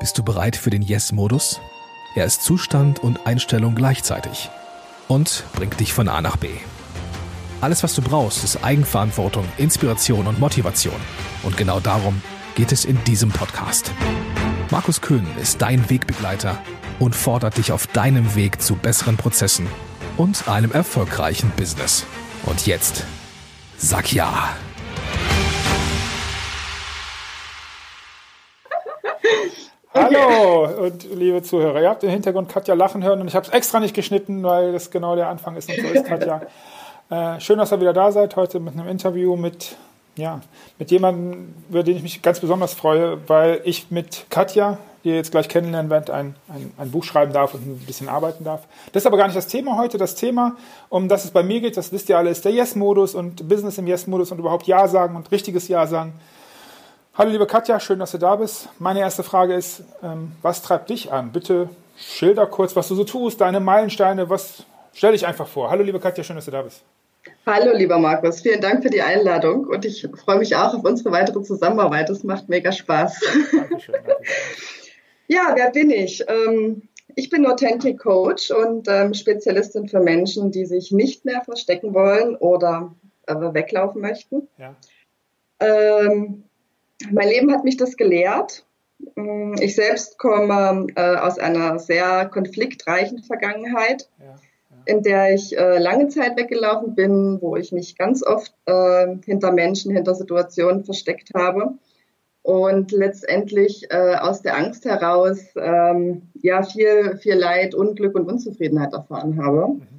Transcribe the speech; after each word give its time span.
Bist 0.00 0.16
du 0.16 0.22
bereit 0.22 0.54
für 0.54 0.70
den 0.70 0.82
Yes-Modus? 0.82 1.60
Er 2.14 2.24
ist 2.24 2.44
Zustand 2.44 3.00
und 3.00 3.26
Einstellung 3.26 3.74
gleichzeitig 3.74 4.48
und 5.08 5.44
bringt 5.54 5.80
dich 5.80 5.92
von 5.92 6.08
A 6.08 6.20
nach 6.20 6.36
B. 6.36 6.50
Alles, 7.60 7.82
was 7.82 7.94
du 7.94 8.02
brauchst, 8.02 8.44
ist 8.44 8.62
Eigenverantwortung, 8.62 9.44
Inspiration 9.56 10.28
und 10.28 10.38
Motivation. 10.38 10.94
Und 11.42 11.56
genau 11.56 11.80
darum 11.80 12.22
geht 12.54 12.70
es 12.70 12.84
in 12.84 13.02
diesem 13.04 13.30
Podcast. 13.30 13.90
Markus 14.70 15.00
Köhn 15.00 15.26
ist 15.42 15.62
dein 15.62 15.90
Wegbegleiter 15.90 16.62
und 17.00 17.16
fordert 17.16 17.56
dich 17.56 17.72
auf 17.72 17.88
deinem 17.88 18.36
Weg 18.36 18.62
zu 18.62 18.76
besseren 18.76 19.16
Prozessen 19.16 19.66
und 20.16 20.46
einem 20.46 20.70
erfolgreichen 20.70 21.50
Business. 21.56 22.06
Und 22.46 22.66
jetzt, 22.66 23.04
sag 23.78 24.12
ja. 24.12 24.50
Hallo 30.08 30.86
und 30.86 31.06
liebe 31.14 31.42
Zuhörer, 31.42 31.82
ihr 31.82 31.90
habt 31.90 32.02
im 32.02 32.08
Hintergrund 32.08 32.48
Katja 32.48 32.72
lachen 32.72 33.04
hören 33.04 33.20
und 33.20 33.28
ich 33.28 33.34
habe 33.34 33.46
es 33.46 33.52
extra 33.52 33.78
nicht 33.78 33.94
geschnitten, 33.94 34.42
weil 34.42 34.72
das 34.72 34.90
genau 34.90 35.16
der 35.16 35.28
Anfang 35.28 35.54
ist 35.56 35.68
und 35.68 35.76
so 35.80 35.86
ist 35.86 36.04
Katja. 36.04 36.42
Äh, 37.10 37.40
schön, 37.40 37.56
dass 37.56 37.72
ihr 37.72 37.80
wieder 37.80 37.94
da 37.94 38.12
seid, 38.12 38.36
heute 38.36 38.60
mit 38.60 38.74
einem 38.74 38.86
Interview 38.86 39.34
mit, 39.34 39.76
ja, 40.16 40.42
mit 40.78 40.90
jemandem, 40.90 41.54
über 41.70 41.82
den 41.82 41.96
ich 41.96 42.02
mich 42.02 42.20
ganz 42.20 42.38
besonders 42.38 42.74
freue, 42.74 43.16
weil 43.30 43.62
ich 43.64 43.90
mit 43.90 44.26
Katja, 44.28 44.76
die 45.02 45.08
ihr 45.08 45.14
jetzt 45.14 45.30
gleich 45.30 45.48
kennenlernen 45.48 45.90
werdet, 45.90 46.10
ein, 46.10 46.34
ein, 46.50 46.70
ein 46.76 46.90
Buch 46.90 47.04
schreiben 47.04 47.32
darf 47.32 47.54
und 47.54 47.66
ein 47.66 47.78
bisschen 47.86 48.10
arbeiten 48.10 48.44
darf. 48.44 48.66
Das 48.92 49.04
ist 49.04 49.06
aber 49.06 49.16
gar 49.16 49.26
nicht 49.26 49.38
das 49.38 49.46
Thema 49.46 49.78
heute. 49.78 49.96
Das 49.96 50.16
Thema, 50.16 50.56
um 50.90 51.08
das 51.08 51.24
es 51.24 51.30
bei 51.30 51.42
mir 51.42 51.62
geht, 51.62 51.78
das 51.78 51.92
wisst 51.92 52.10
ihr 52.10 52.18
alle, 52.18 52.28
ist 52.28 52.44
der 52.44 52.52
Yes-Modus 52.52 53.14
und 53.14 53.48
Business 53.48 53.78
im 53.78 53.86
Yes-Modus 53.86 54.30
und 54.30 54.38
überhaupt 54.38 54.66
Ja 54.66 54.86
sagen 54.86 55.16
und 55.16 55.32
richtiges 55.32 55.66
Ja 55.68 55.86
sagen. 55.86 56.12
Hallo 57.18 57.32
liebe 57.32 57.48
Katja, 57.48 57.80
schön, 57.80 57.98
dass 57.98 58.12
du 58.12 58.18
da 58.18 58.36
bist. 58.36 58.68
Meine 58.78 59.00
erste 59.00 59.24
Frage 59.24 59.52
ist, 59.52 59.82
ähm, 60.04 60.30
was 60.40 60.62
treibt 60.62 60.88
dich 60.88 61.10
an? 61.10 61.32
Bitte 61.32 61.68
schilder 61.96 62.46
kurz, 62.46 62.76
was 62.76 62.86
du 62.86 62.94
so 62.94 63.02
tust, 63.02 63.40
deine 63.40 63.58
Meilensteine, 63.58 64.30
was 64.30 64.62
stell 64.92 65.10
dich 65.10 65.26
einfach 65.26 65.48
vor. 65.48 65.68
Hallo 65.68 65.82
liebe 65.82 65.98
Katja, 65.98 66.22
schön, 66.22 66.36
dass 66.36 66.44
du 66.44 66.52
da 66.52 66.62
bist. 66.62 66.84
Hallo 67.44 67.76
lieber 67.76 67.98
Markus, 67.98 68.40
vielen 68.42 68.60
Dank 68.60 68.84
für 68.84 68.90
die 68.90 69.02
Einladung 69.02 69.66
und 69.66 69.84
ich 69.84 70.06
freue 70.24 70.38
mich 70.38 70.54
auch 70.54 70.74
auf 70.74 70.84
unsere 70.84 71.10
weitere 71.10 71.42
Zusammenarbeit. 71.42 72.08
Das 72.08 72.22
macht 72.22 72.48
mega 72.48 72.70
Spaß. 72.70 73.18
Dankeschön, 73.52 73.94
Dankeschön. 73.94 73.94
ja, 75.26 75.54
wer 75.56 75.72
bin 75.72 75.90
ich? 75.90 76.24
Ähm, 76.28 76.82
ich 77.16 77.30
bin 77.30 77.44
Authentic 77.48 77.98
Coach 77.98 78.52
und 78.52 78.86
ähm, 78.86 79.12
Spezialistin 79.12 79.88
für 79.88 79.98
Menschen, 79.98 80.52
die 80.52 80.66
sich 80.66 80.92
nicht 80.92 81.24
mehr 81.24 81.40
verstecken 81.40 81.94
wollen 81.94 82.36
oder 82.36 82.94
äh, 83.26 83.34
weglaufen 83.34 84.02
möchten. 84.02 84.46
Ja. 84.56 84.76
Ähm, 85.58 86.44
mein 87.10 87.28
Leben 87.28 87.52
hat 87.52 87.64
mich 87.64 87.76
das 87.76 87.96
gelehrt. 87.96 88.64
Mm, 89.14 89.54
ich 89.60 89.74
selbst 89.74 90.18
komme 90.18 90.86
äh, 90.96 91.16
aus 91.16 91.38
einer 91.38 91.78
sehr 91.78 92.26
konfliktreichen 92.26 93.22
Vergangenheit, 93.22 94.08
ja, 94.18 94.24
ja. 94.26 94.36
in 94.86 95.02
der 95.02 95.34
ich 95.34 95.56
äh, 95.56 95.78
lange 95.78 96.08
Zeit 96.08 96.36
weggelaufen 96.36 96.94
bin, 96.94 97.38
wo 97.40 97.56
ich 97.56 97.72
mich 97.72 97.96
ganz 97.96 98.24
oft 98.24 98.52
äh, 98.66 99.16
hinter 99.24 99.52
Menschen, 99.52 99.92
hinter 99.94 100.14
Situationen 100.14 100.84
versteckt 100.84 101.30
habe 101.34 101.74
und 102.42 102.90
letztendlich 102.92 103.86
äh, 103.90 104.16
aus 104.16 104.42
der 104.42 104.56
Angst 104.56 104.84
heraus 104.84 105.38
ähm, 105.56 106.22
ja 106.42 106.62
viel, 106.62 107.18
viel 107.18 107.34
Leid, 107.34 107.74
Unglück 107.74 108.14
und 108.16 108.28
Unzufriedenheit 108.28 108.92
erfahren 108.92 109.40
habe. 109.42 109.68
Mhm 109.68 109.98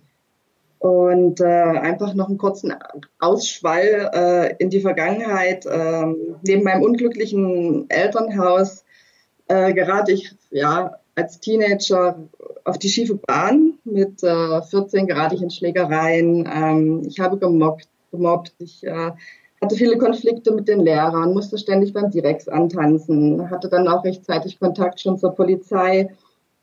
und 0.79 1.41
äh, 1.41 1.43
einfach 1.43 2.13
noch 2.13 2.29
einen 2.29 2.37
kurzen 2.37 2.73
Ausschwall 3.19 4.09
äh, 4.13 4.55
in 4.63 4.69
die 4.69 4.79
Vergangenheit. 4.79 5.65
Äh, 5.65 6.05
neben 6.41 6.63
meinem 6.63 6.83
unglücklichen 6.83 7.89
Elternhaus 7.89 8.85
äh, 9.47 9.73
gerate 9.73 10.13
ich 10.13 10.33
ja 10.51 10.95
als 11.15 11.39
Teenager 11.41 12.17
auf 12.63 12.77
die 12.77 12.89
schiefe 12.89 13.15
Bahn. 13.15 13.73
Mit 13.83 14.23
äh, 14.23 14.61
14 14.61 15.07
gerate 15.07 15.35
ich 15.35 15.41
in 15.41 15.51
Schlägereien. 15.51 16.47
Ähm, 16.51 17.03
ich 17.05 17.19
habe 17.19 17.37
gemobbt. 17.37 17.89
gemobbt. 18.11 18.53
Ich 18.59 18.85
äh, 18.85 19.11
hatte 19.61 19.75
viele 19.75 19.97
Konflikte 19.97 20.53
mit 20.53 20.69
den 20.69 20.79
Lehrern, 20.79 21.33
musste 21.33 21.57
ständig 21.57 21.93
beim 21.93 22.09
Direx 22.09 22.47
antanzen, 22.47 23.49
hatte 23.49 23.67
dann 23.67 23.89
auch 23.89 24.05
rechtzeitig 24.05 24.59
Kontakt 24.59 25.01
schon 25.01 25.17
zur 25.17 25.35
Polizei, 25.35 26.09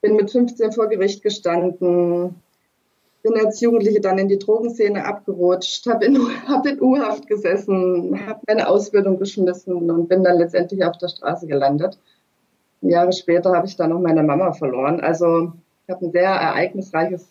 bin 0.00 0.16
mit 0.16 0.30
15 0.30 0.72
vor 0.72 0.88
Gericht 0.88 1.22
gestanden, 1.22 2.36
bin 3.26 3.44
als 3.44 3.60
Jugendliche 3.60 4.00
dann 4.00 4.18
in 4.18 4.28
die 4.28 4.38
Drogenszene 4.38 5.04
abgerutscht, 5.04 5.86
habe 5.86 6.04
in, 6.04 6.18
hab 6.48 6.66
in 6.66 6.80
U-Haft 6.80 7.26
gesessen, 7.26 8.26
habe 8.26 8.40
meine 8.46 8.68
Ausbildung 8.68 9.18
geschmissen 9.18 9.90
und 9.90 10.08
bin 10.08 10.22
dann 10.22 10.38
letztendlich 10.38 10.84
auf 10.84 10.98
der 10.98 11.08
Straße 11.08 11.46
gelandet. 11.46 11.98
Jahre 12.82 13.12
später 13.12 13.52
habe 13.52 13.66
ich 13.66 13.76
dann 13.76 13.90
noch 13.90 14.00
meine 14.00 14.22
Mama 14.22 14.52
verloren. 14.52 15.00
Also 15.00 15.52
ich 15.86 15.94
habe 15.94 16.06
ein 16.06 16.12
sehr 16.12 16.30
ereignisreiches 16.30 17.26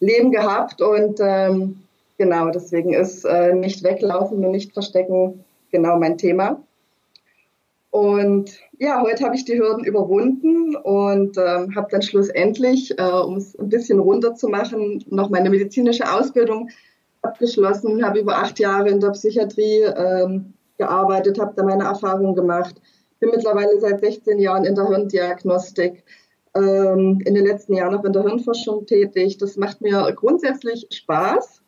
Leben 0.00 0.30
gehabt 0.30 0.82
und 0.82 1.20
ähm, 1.20 1.82
genau 2.18 2.50
deswegen 2.50 2.92
ist 2.92 3.24
äh, 3.24 3.54
nicht 3.54 3.82
weglaufen 3.82 4.44
und 4.44 4.50
nicht 4.50 4.72
verstecken 4.72 5.44
genau 5.70 5.98
mein 5.98 6.18
Thema. 6.18 6.60
Und 7.94 8.58
ja, 8.80 9.00
heute 9.02 9.24
habe 9.24 9.36
ich 9.36 9.44
die 9.44 9.56
Hürden 9.56 9.84
überwunden 9.84 10.74
und 10.74 11.38
ähm, 11.38 11.76
habe 11.76 11.86
dann 11.92 12.02
schlussendlich, 12.02 12.98
äh, 12.98 13.02
um 13.04 13.36
es 13.36 13.56
ein 13.56 13.68
bisschen 13.68 14.00
runter 14.00 14.34
zu 14.34 14.48
machen, 14.48 15.04
noch 15.10 15.30
meine 15.30 15.48
medizinische 15.48 16.12
Ausbildung 16.12 16.70
abgeschlossen, 17.22 18.04
habe 18.04 18.18
über 18.18 18.38
acht 18.38 18.58
Jahre 18.58 18.88
in 18.88 18.98
der 18.98 19.10
Psychiatrie 19.10 19.82
ähm, 19.82 20.54
gearbeitet, 20.76 21.38
habe 21.38 21.52
da 21.54 21.62
meine 21.62 21.84
Erfahrungen 21.84 22.34
gemacht, 22.34 22.74
bin 23.20 23.30
mittlerweile 23.30 23.78
seit 23.78 24.00
16 24.00 24.40
Jahren 24.40 24.64
in 24.64 24.74
der 24.74 24.88
Hirndiagnostik, 24.88 26.02
ähm, 26.56 27.20
in 27.24 27.34
den 27.36 27.46
letzten 27.46 27.74
Jahren 27.74 27.94
noch 27.94 28.04
in 28.04 28.12
der 28.12 28.24
Hirnforschung 28.24 28.86
tätig. 28.86 29.38
Das 29.38 29.56
macht 29.56 29.80
mir 29.80 30.12
grundsätzlich 30.16 30.88
Spaß. 30.90 31.62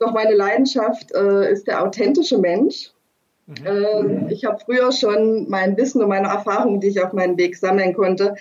Doch 0.00 0.12
meine 0.12 0.34
Leidenschaft 0.34 1.12
äh, 1.14 1.50
ist 1.50 1.66
der 1.66 1.82
authentische 1.82 2.36
Mensch 2.36 2.91
Mhm. 3.46 3.66
Ähm, 3.66 4.28
ich 4.30 4.44
habe 4.44 4.58
früher 4.64 4.92
schon 4.92 5.48
mein 5.48 5.76
Wissen 5.76 6.02
und 6.02 6.08
meine 6.08 6.28
Erfahrungen, 6.28 6.80
die 6.80 6.88
ich 6.88 7.02
auf 7.02 7.12
meinem 7.12 7.36
Weg 7.36 7.56
sammeln 7.56 7.94
konnte, 7.94 8.34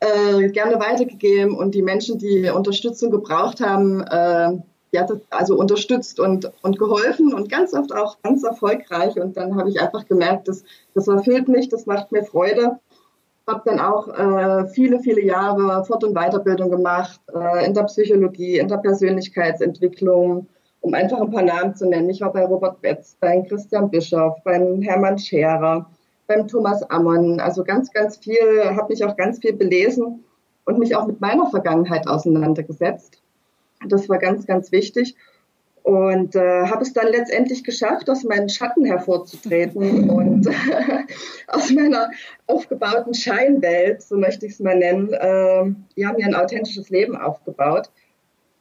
äh, 0.00 0.48
gerne 0.48 0.80
weitergegeben 0.80 1.56
und 1.56 1.74
die 1.74 1.82
Menschen, 1.82 2.18
die 2.18 2.48
Unterstützung 2.50 3.10
gebraucht 3.10 3.60
haben, 3.60 4.02
äh, 4.02 4.58
ja, 4.92 5.06
also 5.30 5.56
unterstützt 5.56 6.20
und, 6.20 6.52
und 6.62 6.78
geholfen 6.78 7.34
und 7.34 7.50
ganz 7.50 7.74
oft 7.74 7.92
auch 7.92 8.22
ganz 8.22 8.44
erfolgreich. 8.44 9.18
Und 9.18 9.36
dann 9.36 9.56
habe 9.56 9.68
ich 9.68 9.80
einfach 9.80 10.06
gemerkt, 10.06 10.46
das, 10.46 10.62
das 10.94 11.08
erfüllt 11.08 11.48
mich, 11.48 11.68
das 11.68 11.86
macht 11.86 12.12
mir 12.12 12.22
Freude. 12.22 12.78
Habe 13.46 13.62
dann 13.64 13.80
auch 13.80 14.08
äh, 14.08 14.68
viele, 14.68 15.00
viele 15.00 15.22
Jahre 15.22 15.84
Fort- 15.84 16.04
und 16.04 16.14
Weiterbildung 16.14 16.70
gemacht 16.70 17.20
äh, 17.34 17.66
in 17.66 17.74
der 17.74 17.82
Psychologie, 17.82 18.58
in 18.58 18.68
der 18.68 18.78
Persönlichkeitsentwicklung, 18.78 20.46
um 20.84 20.92
einfach 20.92 21.18
ein 21.18 21.30
paar 21.30 21.42
Namen 21.42 21.74
zu 21.74 21.88
nennen. 21.88 22.10
Ich 22.10 22.20
war 22.20 22.30
bei 22.30 22.44
Robert 22.44 22.82
Betz, 22.82 23.16
bei 23.18 23.40
Christian 23.48 23.90
Bischoff, 23.90 24.36
beim 24.44 24.82
Hermann 24.82 25.18
Scherer, 25.18 25.90
beim 26.26 26.46
Thomas 26.46 26.82
Ammon, 26.90 27.40
also 27.40 27.64
ganz, 27.64 27.90
ganz 27.90 28.18
viel, 28.18 28.64
habe 28.64 28.92
mich 28.92 29.02
auch 29.02 29.16
ganz 29.16 29.38
viel 29.38 29.54
belesen 29.54 30.24
und 30.66 30.78
mich 30.78 30.94
auch 30.94 31.06
mit 31.06 31.22
meiner 31.22 31.48
Vergangenheit 31.48 32.06
auseinandergesetzt. 32.06 33.22
Das 33.88 34.10
war 34.10 34.18
ganz, 34.18 34.46
ganz 34.46 34.72
wichtig 34.72 35.16
und 35.84 36.36
äh, 36.36 36.66
habe 36.66 36.82
es 36.82 36.92
dann 36.92 37.08
letztendlich 37.08 37.64
geschafft, 37.64 38.10
aus 38.10 38.22
meinen 38.22 38.50
Schatten 38.50 38.84
hervorzutreten 38.84 40.10
und 40.10 40.48
aus 41.48 41.70
meiner 41.70 42.10
aufgebauten 42.46 43.14
Scheinwelt, 43.14 44.02
so 44.02 44.16
möchte 44.18 44.44
ich 44.44 44.52
es 44.52 44.60
mal 44.60 44.76
nennen, 44.76 45.14
äh, 45.14 45.64
ja, 45.94 46.12
mir 46.12 46.26
ein 46.26 46.34
authentisches 46.34 46.90
Leben 46.90 47.16
aufgebaut. 47.16 47.90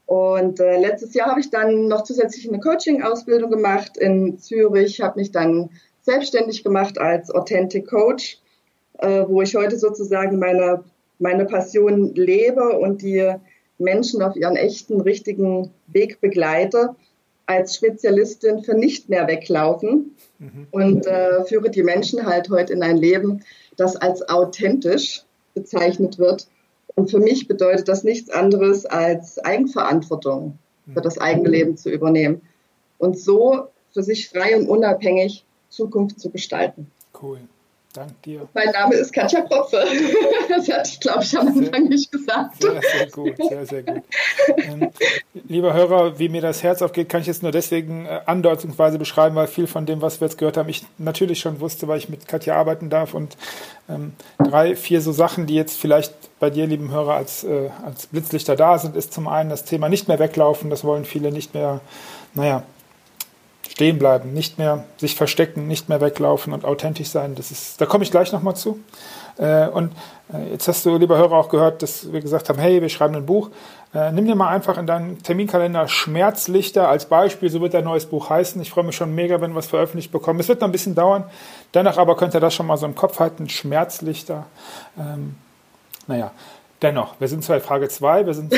Und 0.05 0.59
äh, 0.59 0.79
letztes 0.79 1.13
Jahr 1.13 1.29
habe 1.29 1.39
ich 1.39 1.49
dann 1.49 1.87
noch 1.87 2.03
zusätzlich 2.03 2.47
eine 2.47 2.59
Coaching-Ausbildung 2.59 3.49
gemacht 3.49 3.97
in 3.97 4.37
Zürich, 4.37 5.01
habe 5.01 5.19
mich 5.19 5.31
dann 5.31 5.69
selbstständig 6.01 6.63
gemacht 6.63 6.97
als 6.99 7.31
Authentic 7.31 7.87
Coach, 7.87 8.39
äh, 8.99 9.23
wo 9.27 9.41
ich 9.41 9.55
heute 9.55 9.77
sozusagen 9.77 10.39
meine, 10.39 10.83
meine 11.19 11.45
Passion 11.45 12.13
lebe 12.15 12.77
und 12.77 13.01
die 13.01 13.33
Menschen 13.77 14.21
auf 14.21 14.35
ihren 14.35 14.55
echten, 14.55 15.01
richtigen 15.01 15.71
Weg 15.87 16.19
begleite 16.21 16.95
als 17.45 17.75
Spezialistin 17.75 18.63
für 18.63 18.73
nicht 18.73 19.09
mehr 19.09 19.27
weglaufen 19.27 20.15
mhm. 20.39 20.67
und 20.71 21.07
äh, 21.07 21.43
führe 21.45 21.69
die 21.69 21.83
Menschen 21.83 22.25
halt 22.25 22.49
heute 22.49 22.73
in 22.73 22.83
ein 22.83 22.97
Leben, 22.97 23.41
das 23.75 23.95
als 23.95 24.27
authentisch 24.29 25.23
bezeichnet 25.53 26.19
wird 26.19 26.47
und 26.95 27.09
für 27.09 27.19
mich 27.19 27.47
bedeutet 27.47 27.87
das 27.87 28.03
nichts 28.03 28.29
anderes 28.29 28.85
als 28.85 29.39
Eigenverantwortung 29.39 30.57
für 30.93 31.01
das 31.01 31.17
eigene 31.17 31.49
Leben 31.49 31.77
zu 31.77 31.89
übernehmen 31.89 32.41
und 32.97 33.17
so 33.17 33.67
für 33.91 34.03
sich 34.03 34.29
frei 34.29 34.57
und 34.57 34.67
unabhängig 34.67 35.45
Zukunft 35.69 36.19
zu 36.19 36.29
gestalten. 36.29 36.91
Cool. 37.19 37.39
Dank 37.93 38.19
dir. 38.23 38.47
Mein 38.55 38.71
Name 38.71 38.95
ist 38.95 39.13
Katja 39.13 39.41
Kropfe. 39.41 39.83
Das 40.49 40.67
hatte 40.67 40.89
ich, 40.89 40.99
glaube 40.99 41.23
ich, 41.23 41.37
am 41.37 41.47
Anfang 41.47 41.89
nicht 41.89 42.11
gesagt. 42.11 42.61
Sehr, 42.61 42.81
sehr 42.81 43.09
gut, 43.09 43.37
sehr, 43.37 43.65
sehr 43.65 43.83
gut. 43.83 44.01
Ähm, 44.57 44.89
lieber 45.47 45.73
Hörer, 45.73 46.17
wie 46.17 46.27
mir 46.27 46.41
das 46.41 46.63
Herz 46.63 46.81
aufgeht, 46.81 47.07
kann 47.07 47.21
ich 47.21 47.27
jetzt 47.27 47.43
nur 47.43 47.51
deswegen 47.51 48.05
äh, 48.05 48.21
andeutungsweise 48.25 48.97
beschreiben, 48.97 49.35
weil 49.35 49.47
viel 49.47 49.67
von 49.67 49.85
dem, 49.85 50.01
was 50.01 50.19
wir 50.19 50.27
jetzt 50.27 50.39
gehört 50.39 50.57
haben, 50.57 50.69
ich 50.69 50.83
natürlich 50.97 51.39
schon 51.39 51.59
wusste, 51.59 51.87
weil 51.87 51.99
ich 51.99 52.09
mit 52.09 52.27
Katja 52.27 52.55
arbeiten 52.55 52.89
darf. 52.89 53.13
Und 53.13 53.37
ähm, 53.87 54.13
drei, 54.39 54.75
vier 54.75 54.99
so 55.01 55.11
Sachen, 55.11 55.45
die 55.45 55.55
jetzt 55.55 55.79
vielleicht 55.79 56.13
bei 56.39 56.49
dir, 56.49 56.65
lieben 56.65 56.91
Hörer, 56.91 57.13
als, 57.13 57.43
äh, 57.43 57.69
als 57.85 58.07
Blitzlichter 58.07 58.55
da 58.55 58.79
sind, 58.79 58.95
ist 58.95 59.13
zum 59.13 59.27
einen 59.27 59.51
das 59.51 59.65
Thema 59.65 59.87
nicht 59.87 60.07
mehr 60.07 60.17
weglaufen. 60.17 60.71
Das 60.71 60.83
wollen 60.83 61.05
viele 61.05 61.31
nicht 61.31 61.53
mehr, 61.53 61.79
naja, 62.33 62.63
stehen 63.73 63.97
bleiben, 63.97 64.33
nicht 64.33 64.59
mehr 64.59 64.83
sich 64.97 65.15
verstecken, 65.15 65.67
nicht 65.67 65.89
mehr 65.89 65.99
weglaufen 65.99 66.53
und 66.53 66.63
authentisch 66.63 67.07
sein. 67.07 67.33
Das 67.33 67.49
ist, 67.49 67.81
da 67.81 67.87
komme 67.87 68.03
ich 68.03 68.11
gleich 68.11 68.31
nochmal 68.31 68.55
zu. 68.55 68.79
Äh, 69.39 69.67
und 69.67 69.93
äh, 70.31 70.51
jetzt 70.51 70.67
hast 70.67 70.85
du, 70.85 70.95
lieber 70.95 71.17
Hörer, 71.17 71.33
auch 71.33 71.49
gehört, 71.49 71.81
dass 71.81 72.13
wir 72.13 72.21
gesagt 72.21 72.49
haben, 72.49 72.59
hey, 72.59 72.83
wir 72.83 72.89
schreiben 72.89 73.15
ein 73.15 73.25
Buch. 73.25 73.49
Äh, 73.91 74.11
nimm 74.11 74.27
dir 74.27 74.35
mal 74.35 74.49
einfach 74.49 74.77
in 74.77 74.85
deinen 74.85 75.23
Terminkalender 75.23 75.87
Schmerzlichter 75.87 76.87
als 76.87 77.05
Beispiel, 77.05 77.49
so 77.49 77.61
wird 77.61 77.73
dein 77.73 77.85
neues 77.85 78.05
Buch 78.05 78.29
heißen. 78.29 78.61
Ich 78.61 78.69
freue 78.69 78.83
mich 78.83 78.95
schon 78.95 79.15
mega, 79.15 79.41
wenn 79.41 79.53
wir 79.53 79.59
es 79.59 79.67
veröffentlicht 79.67 80.11
bekommen. 80.11 80.39
Es 80.39 80.49
wird 80.49 80.61
noch 80.61 80.67
ein 80.67 80.71
bisschen 80.71 80.93
dauern. 80.93 81.23
Dennoch 81.73 81.97
aber 81.97 82.15
könnt 82.15 82.35
ihr 82.35 82.39
das 82.39 82.53
schon 82.53 82.67
mal 82.67 82.77
so 82.77 82.85
im 82.85 82.93
Kopf 82.93 83.19
halten, 83.19 83.49
Schmerzlichter. 83.49 84.45
Ähm, 84.99 85.35
naja, 86.05 86.29
dennoch, 86.83 87.15
wir 87.19 87.27
sind 87.27 87.47
bei 87.47 87.59
Frage 87.59 87.89
2, 87.89 88.27
wir 88.27 88.35
sind 88.35 88.53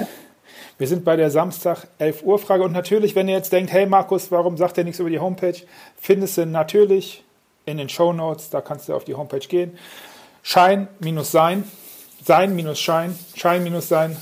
Wir 0.80 0.88
sind 0.88 1.04
bei 1.04 1.14
der 1.14 1.30
Samstag 1.30 1.88
11 1.98 2.22
Uhr 2.22 2.38
Frage 2.38 2.64
und 2.64 2.72
natürlich, 2.72 3.14
wenn 3.14 3.28
ihr 3.28 3.34
jetzt 3.34 3.52
denkt, 3.52 3.70
hey 3.70 3.84
Markus, 3.84 4.32
warum 4.32 4.56
sagt 4.56 4.78
ihr 4.78 4.84
nichts 4.84 4.98
über 4.98 5.10
die 5.10 5.18
Homepage, 5.18 5.56
findest 6.00 6.38
du 6.38 6.46
natürlich 6.46 7.22
in 7.66 7.76
den 7.76 7.90
Show 7.90 8.14
Notes, 8.14 8.48
da 8.48 8.62
kannst 8.62 8.88
du 8.88 8.94
auf 8.94 9.04
die 9.04 9.14
Homepage 9.14 9.46
gehen. 9.46 9.76
Schein 10.42 10.88
minus 10.98 11.32
sein, 11.32 11.70
sein 12.24 12.56
minus 12.56 12.80
Schein, 12.80 13.14
Schein 13.34 13.62
minus 13.62 13.90
sein. 13.90 14.16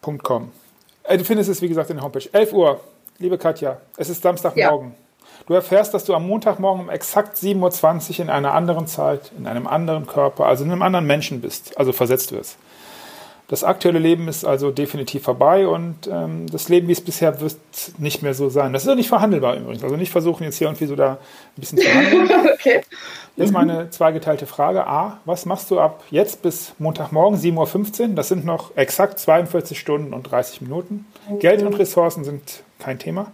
.com. 0.00 0.52
Äh, 1.02 1.18
du 1.18 1.24
findest 1.24 1.50
es, 1.50 1.60
wie 1.60 1.68
gesagt, 1.68 1.90
in 1.90 1.96
der 1.96 2.04
Homepage. 2.04 2.28
11 2.30 2.52
Uhr, 2.52 2.80
liebe 3.18 3.36
Katja, 3.36 3.80
es 3.96 4.10
ist 4.10 4.22
Samstagmorgen. 4.22 4.90
Ja. 4.90 4.96
Du 5.48 5.54
erfährst, 5.54 5.92
dass 5.92 6.04
du 6.04 6.14
am 6.14 6.28
Montagmorgen 6.28 6.82
um 6.82 6.88
exakt 6.88 7.36
7.20 7.36 8.10
Uhr 8.12 8.20
in 8.20 8.30
einer 8.30 8.54
anderen 8.54 8.86
Zeit, 8.86 9.32
in 9.36 9.48
einem 9.48 9.66
anderen 9.66 10.06
Körper, 10.06 10.46
also 10.46 10.62
in 10.62 10.70
einem 10.70 10.82
anderen 10.82 11.04
Menschen 11.04 11.40
bist, 11.40 11.76
also 11.76 11.92
versetzt 11.92 12.30
wirst. 12.30 12.58
Das 13.46 13.62
aktuelle 13.62 13.98
Leben 13.98 14.26
ist 14.26 14.46
also 14.46 14.70
definitiv 14.70 15.24
vorbei 15.24 15.68
und 15.68 16.08
ähm, 16.10 16.46
das 16.50 16.70
Leben, 16.70 16.88
wie 16.88 16.92
es 16.92 17.02
bisher 17.02 17.42
wird, 17.42 17.56
nicht 17.98 18.22
mehr 18.22 18.32
so 18.32 18.48
sein. 18.48 18.72
Das 18.72 18.84
ist 18.84 18.88
auch 18.88 18.94
nicht 18.94 19.10
verhandelbar 19.10 19.56
übrigens. 19.56 19.84
Also 19.84 19.96
nicht 19.96 20.10
versuchen 20.10 20.44
jetzt 20.44 20.56
hier 20.56 20.68
irgendwie 20.68 20.86
so 20.86 20.96
da 20.96 21.12
ein 21.12 21.60
bisschen 21.60 21.78
zu 21.78 21.86
handeln. 21.86 22.30
okay. 22.54 22.80
Jetzt 23.36 23.52
meine 23.52 23.90
zweigeteilte 23.90 24.46
Frage. 24.46 24.86
A, 24.86 25.20
was 25.26 25.44
machst 25.44 25.70
du 25.70 25.78
ab 25.78 26.02
jetzt 26.10 26.40
bis 26.40 26.72
Montagmorgen 26.78 27.38
7.15 27.38 28.00
Uhr? 28.00 28.08
Das 28.14 28.28
sind 28.28 28.46
noch 28.46 28.74
exakt 28.76 29.18
42 29.18 29.78
Stunden 29.78 30.14
und 30.14 30.22
30 30.22 30.62
Minuten. 30.62 31.06
Okay. 31.28 31.38
Geld 31.40 31.62
und 31.64 31.74
Ressourcen 31.74 32.24
sind 32.24 32.62
kein 32.78 32.98
Thema. 32.98 33.30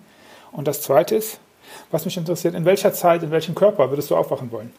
Und 0.50 0.66
das 0.66 0.82
zweite 0.82 1.14
ist, 1.14 1.38
was 1.92 2.04
mich 2.04 2.16
interessiert, 2.16 2.56
in 2.56 2.64
welcher 2.64 2.92
Zeit, 2.92 3.22
in 3.22 3.30
welchem 3.30 3.54
Körper 3.54 3.90
würdest 3.90 4.10
du 4.10 4.16
aufwachen 4.16 4.50
wollen? 4.50 4.72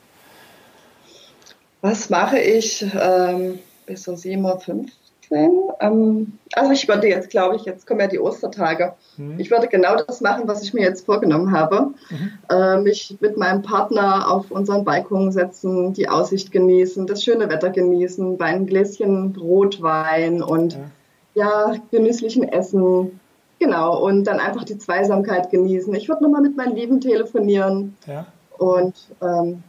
Was 1.80 2.10
mache 2.10 2.40
ich 2.40 2.86
ähm, 3.00 3.60
bis 3.86 4.08
um 4.10 4.16
7.15 4.16 4.70
Uhr? 4.74 4.86
Ähm, 5.32 6.34
also 6.54 6.72
ich 6.72 6.88
würde 6.88 7.08
jetzt, 7.08 7.30
glaube 7.30 7.56
ich, 7.56 7.64
jetzt 7.64 7.88
kommen 7.88 8.02
ja 8.02 8.08
die 8.08 8.20
Ostertage. 8.20 8.94
Mhm. 9.18 9.40
Ich 9.40 9.50
würde 9.50 9.68
genau 9.68 9.96
das 9.96 10.22
machen, 10.22 10.48
was 10.48 10.62
ich 10.62 10.74
mir 10.74 10.82
jetzt 10.82 11.06
vorgenommen 11.06 11.52
habe. 11.52 11.94
Mhm. 12.10 12.32
Äh, 12.50 12.78
mich 12.82 13.18
mit 13.22 13.38
meinem 13.38 13.62
Partner 13.62 14.30
auf 14.30 14.52
unseren 14.52 14.84
Balkon 14.84 15.32
setzen, 15.32 15.94
die 15.94 16.10
Aussicht 16.10 16.52
genießen, 16.52 17.08
das 17.08 17.24
schöne 17.24 17.50
Wetter 17.50 17.70
genießen, 17.70 18.38
bei 18.38 18.46
einem 18.46 18.66
Gläschen 18.66 19.36
Rotwein 19.36 20.44
und 20.44 20.78
ja, 21.34 21.72
ja 21.72 21.76
genüsslichen 21.92 22.44
Essen. 22.44 23.20
Genau, 23.60 24.04
und 24.04 24.26
dann 24.26 24.40
einfach 24.40 24.64
die 24.64 24.78
Zweisamkeit 24.78 25.52
genießen. 25.52 25.94
Ich 25.94 26.10
würde 26.10 26.24
nochmal 26.24 26.42
mit 26.42 26.58
meinen 26.58 26.76
Lieben 26.76 27.00
telefonieren. 27.00 27.96
Ja. 28.08 28.26
Und 28.58 28.96
ähm, 29.22 29.64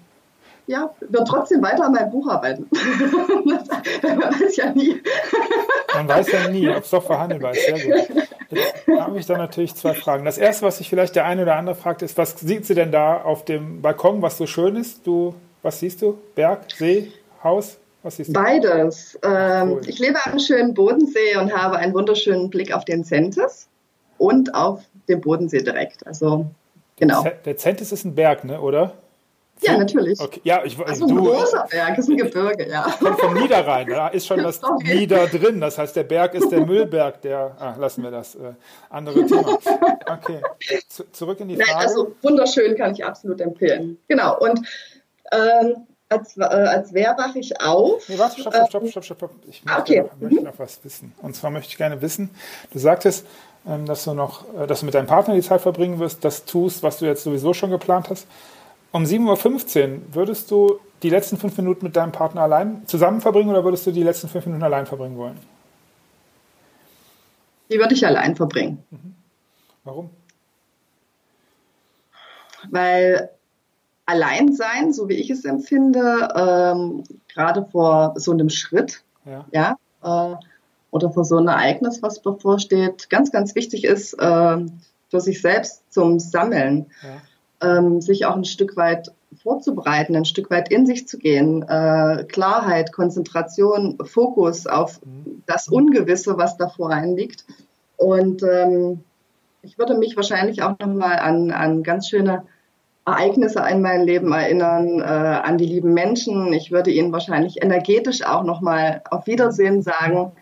ja, 0.72 0.94
wird 1.00 1.28
trotzdem 1.28 1.62
weiter 1.62 1.84
an 1.84 1.92
meinem 1.92 2.10
Buch 2.10 2.26
arbeiten. 2.28 2.66
Man 4.02 4.18
weiß 4.18 4.56
ja 4.56 4.72
nie. 4.72 5.00
Man 5.94 6.08
weiß 6.08 6.32
ja 6.32 6.48
nie, 6.48 6.68
ob 6.70 6.82
es 6.82 6.90
doch 6.90 7.04
verhandelbar 7.04 7.52
ist. 7.52 7.66
Sehr 7.66 7.78
gut. 7.78 8.26
Jetzt 8.50 9.00
habe 9.00 9.18
ich 9.18 9.26
da 9.26 9.36
natürlich 9.36 9.74
zwei 9.74 9.92
Fragen. 9.94 10.24
Das 10.24 10.38
erste, 10.38 10.64
was 10.64 10.78
sich 10.78 10.88
vielleicht 10.88 11.14
der 11.14 11.26
eine 11.26 11.42
oder 11.42 11.56
andere 11.56 11.76
fragt, 11.76 12.00
ist, 12.02 12.16
was 12.16 12.40
sieht 12.40 12.64
sie 12.66 12.74
denn 12.74 12.90
da 12.90 13.20
auf 13.20 13.44
dem 13.44 13.82
Balkon, 13.82 14.22
was 14.22 14.38
so 14.38 14.46
schön 14.46 14.76
ist? 14.76 15.06
Du, 15.06 15.34
was 15.62 15.78
siehst 15.78 16.00
du? 16.00 16.18
Berg, 16.34 16.60
See, 16.74 17.12
Haus? 17.44 17.76
Was 18.02 18.16
siehst 18.16 18.30
du? 18.30 18.32
Beides. 18.32 19.18
Ähm, 19.22 19.72
cool. 19.72 19.80
Ich 19.86 19.98
lebe 19.98 20.18
am 20.24 20.38
schönen 20.38 20.72
Bodensee 20.72 21.36
und 21.36 21.54
habe 21.54 21.76
einen 21.76 21.92
wunderschönen 21.92 22.48
Blick 22.48 22.74
auf 22.74 22.84
den 22.86 23.04
Zentes 23.04 23.68
und 24.16 24.54
auf 24.54 24.80
den 25.08 25.20
Bodensee 25.20 25.62
direkt. 25.62 26.06
Also, 26.06 26.46
genau. 26.96 27.26
Der 27.44 27.56
Zentes 27.58 27.92
ist 27.92 28.04
ein 28.04 28.14
Berg, 28.14 28.44
ne, 28.44 28.60
oder? 28.60 28.94
Ja, 29.60 29.76
natürlich. 29.76 30.18
Okay. 30.20 30.40
Ja, 30.42 30.64
ich, 30.64 30.78
also 30.78 31.06
ein 31.06 31.16
großer 31.16 31.66
Berg, 31.70 31.98
ist 31.98 32.08
ein 32.08 32.16
Gebirge, 32.16 32.68
ja. 32.68 32.82
Kommt 32.98 33.20
vom 33.20 33.34
Niederrhein, 33.34 33.86
da 33.88 34.08
ist 34.08 34.26
schon 34.26 34.42
das 34.42 34.62
okay. 34.62 34.94
Nieder 34.94 35.26
drin. 35.28 35.60
Das 35.60 35.78
heißt, 35.78 35.94
der 35.94 36.02
Berg 36.02 36.34
ist 36.34 36.50
der 36.50 36.60
Müllberg, 36.66 37.22
der, 37.22 37.56
ah, 37.58 37.76
lassen 37.78 38.02
wir 38.02 38.10
das, 38.10 38.34
äh, 38.34 38.54
andere 38.90 39.24
Thema. 39.26 39.58
Okay, 40.10 40.40
Z 40.88 41.14
zurück 41.14 41.38
in 41.40 41.48
die 41.48 41.56
Frage. 41.56 41.70
Nein, 41.70 41.80
also 41.80 42.14
wunderschön 42.22 42.76
kann 42.76 42.92
ich 42.92 43.04
absolut 43.04 43.40
empfehlen. 43.40 43.98
Genau, 44.08 44.38
und 44.38 44.60
ähm, 45.30 45.86
als, 46.12 46.36
äh, 46.36 46.42
als 46.42 46.92
wer 46.92 47.16
wache 47.16 47.38
ich 47.38 47.60
auf? 47.60 48.08
Nee, 48.08 48.18
warte, 48.18 48.40
stopp, 48.40 48.54
stopp, 48.54 48.68
stopp, 48.68 48.88
stopp, 48.88 49.04
stopp. 49.04 49.18
stopp. 49.18 49.30
Ich 49.48 49.64
möchte, 49.64 49.80
okay. 49.80 50.02
noch, 50.02 50.20
möchte 50.20 50.40
mhm. 50.40 50.44
noch 50.44 50.58
was 50.58 50.84
wissen. 50.84 51.14
Und 51.22 51.34
zwar 51.34 51.50
möchte 51.50 51.70
ich 51.70 51.78
gerne 51.78 52.02
wissen, 52.02 52.30
du 52.72 52.78
sagtest, 52.78 53.26
ähm, 53.66 53.86
dass 53.86 54.04
du 54.04 54.14
noch, 54.14 54.44
äh, 54.54 54.66
dass 54.66 54.80
du 54.80 54.86
mit 54.86 54.94
deinem 54.94 55.06
Partner 55.06 55.34
die 55.34 55.42
Zeit 55.42 55.60
verbringen 55.60 55.98
wirst, 55.98 56.24
das 56.24 56.44
tust, 56.44 56.82
was 56.82 56.98
du 56.98 57.06
jetzt 57.06 57.22
sowieso 57.22 57.54
schon 57.54 57.70
geplant 57.70 58.10
hast. 58.10 58.26
Um 58.92 59.04
7.15 59.04 59.26
Uhr 59.26 60.14
würdest 60.14 60.50
du 60.50 60.78
die 61.02 61.08
letzten 61.08 61.38
fünf 61.38 61.56
Minuten 61.56 61.86
mit 61.86 61.96
deinem 61.96 62.12
Partner 62.12 62.42
allein 62.42 62.86
zusammen 62.86 63.22
verbringen 63.22 63.48
oder 63.48 63.64
würdest 63.64 63.86
du 63.86 63.90
die 63.90 64.02
letzten 64.02 64.28
fünf 64.28 64.44
Minuten 64.44 64.62
allein 64.62 64.86
verbringen 64.86 65.16
wollen? 65.16 65.38
Die 67.70 67.78
würde 67.78 67.94
ich 67.94 68.06
allein 68.06 68.36
verbringen. 68.36 68.84
Mhm. 68.90 69.14
Warum? 69.84 70.10
Weil 72.70 73.30
allein 74.04 74.54
sein, 74.54 74.92
so 74.92 75.08
wie 75.08 75.14
ich 75.14 75.30
es 75.30 75.46
empfinde, 75.46 76.28
ähm, 76.36 77.04
gerade 77.32 77.64
vor 77.64 78.12
so 78.16 78.32
einem 78.32 78.50
Schritt, 78.50 79.02
ja, 79.24 79.46
ja 79.52 79.76
äh, 80.02 80.36
oder 80.90 81.10
vor 81.10 81.24
so 81.24 81.38
einem 81.38 81.48
Ereignis, 81.48 82.02
was 82.02 82.20
bevorsteht, 82.20 83.08
ganz, 83.08 83.32
ganz 83.32 83.54
wichtig 83.54 83.84
ist, 83.84 84.12
äh, 84.14 84.56
für 85.08 85.20
sich 85.20 85.40
selbst 85.40 85.90
zum 85.90 86.20
Sammeln. 86.20 86.90
Ja 87.02 87.22
ähm, 87.62 88.00
sich 88.00 88.26
auch 88.26 88.36
ein 88.36 88.44
Stück 88.44 88.76
weit 88.76 89.12
vorzubereiten, 89.42 90.16
ein 90.16 90.24
Stück 90.24 90.50
weit 90.50 90.70
in 90.70 90.86
sich 90.86 91.08
zu 91.08 91.18
gehen, 91.18 91.62
äh, 91.62 92.24
Klarheit, 92.24 92.92
Konzentration, 92.92 93.98
Fokus 94.04 94.66
auf 94.66 95.00
das 95.46 95.68
Ungewisse, 95.68 96.36
was 96.36 96.56
davor 96.56 96.94
liegt. 97.04 97.44
Und 97.96 98.42
ähm, 98.42 99.00
ich 99.62 99.78
würde 99.78 99.96
mich 99.96 100.16
wahrscheinlich 100.16 100.62
auch 100.62 100.78
nochmal 100.78 101.18
an, 101.18 101.50
an 101.50 101.82
ganz 101.82 102.08
schöne 102.08 102.44
Ereignisse 103.04 103.64
in 103.70 103.82
meinem 103.82 104.06
Leben 104.06 104.32
erinnern, 104.32 105.00
äh, 105.00 105.04
an 105.04 105.58
die 105.58 105.66
lieben 105.66 105.92
Menschen. 105.92 106.52
Ich 106.52 106.70
würde 106.70 106.90
ihnen 106.90 107.12
wahrscheinlich 107.12 107.62
energetisch 107.62 108.24
auch 108.24 108.44
nochmal 108.44 109.02
auf 109.10 109.26
Wiedersehen 109.26 109.82
sagen. 109.82 110.32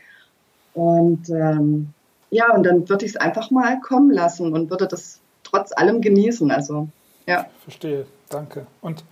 Und 0.75 1.29
ähm, 1.31 1.89
ja, 2.31 2.55
und 2.55 2.65
dann 2.65 2.89
würde 2.89 3.05
ich 3.05 3.13
es 3.13 3.17
einfach 3.17 3.51
mal 3.51 3.81
kommen 3.81 4.11
lassen 4.11 4.53
und 4.53 4.71
würde 4.71 4.87
das 4.87 5.21
trotz 5.43 5.73
allem 5.73 6.01
genießen. 6.01 6.51
Also 6.51 6.89
ja. 7.27 7.47
Verstehe, 7.65 8.07
danke. 8.29 8.67
Und 8.81 9.05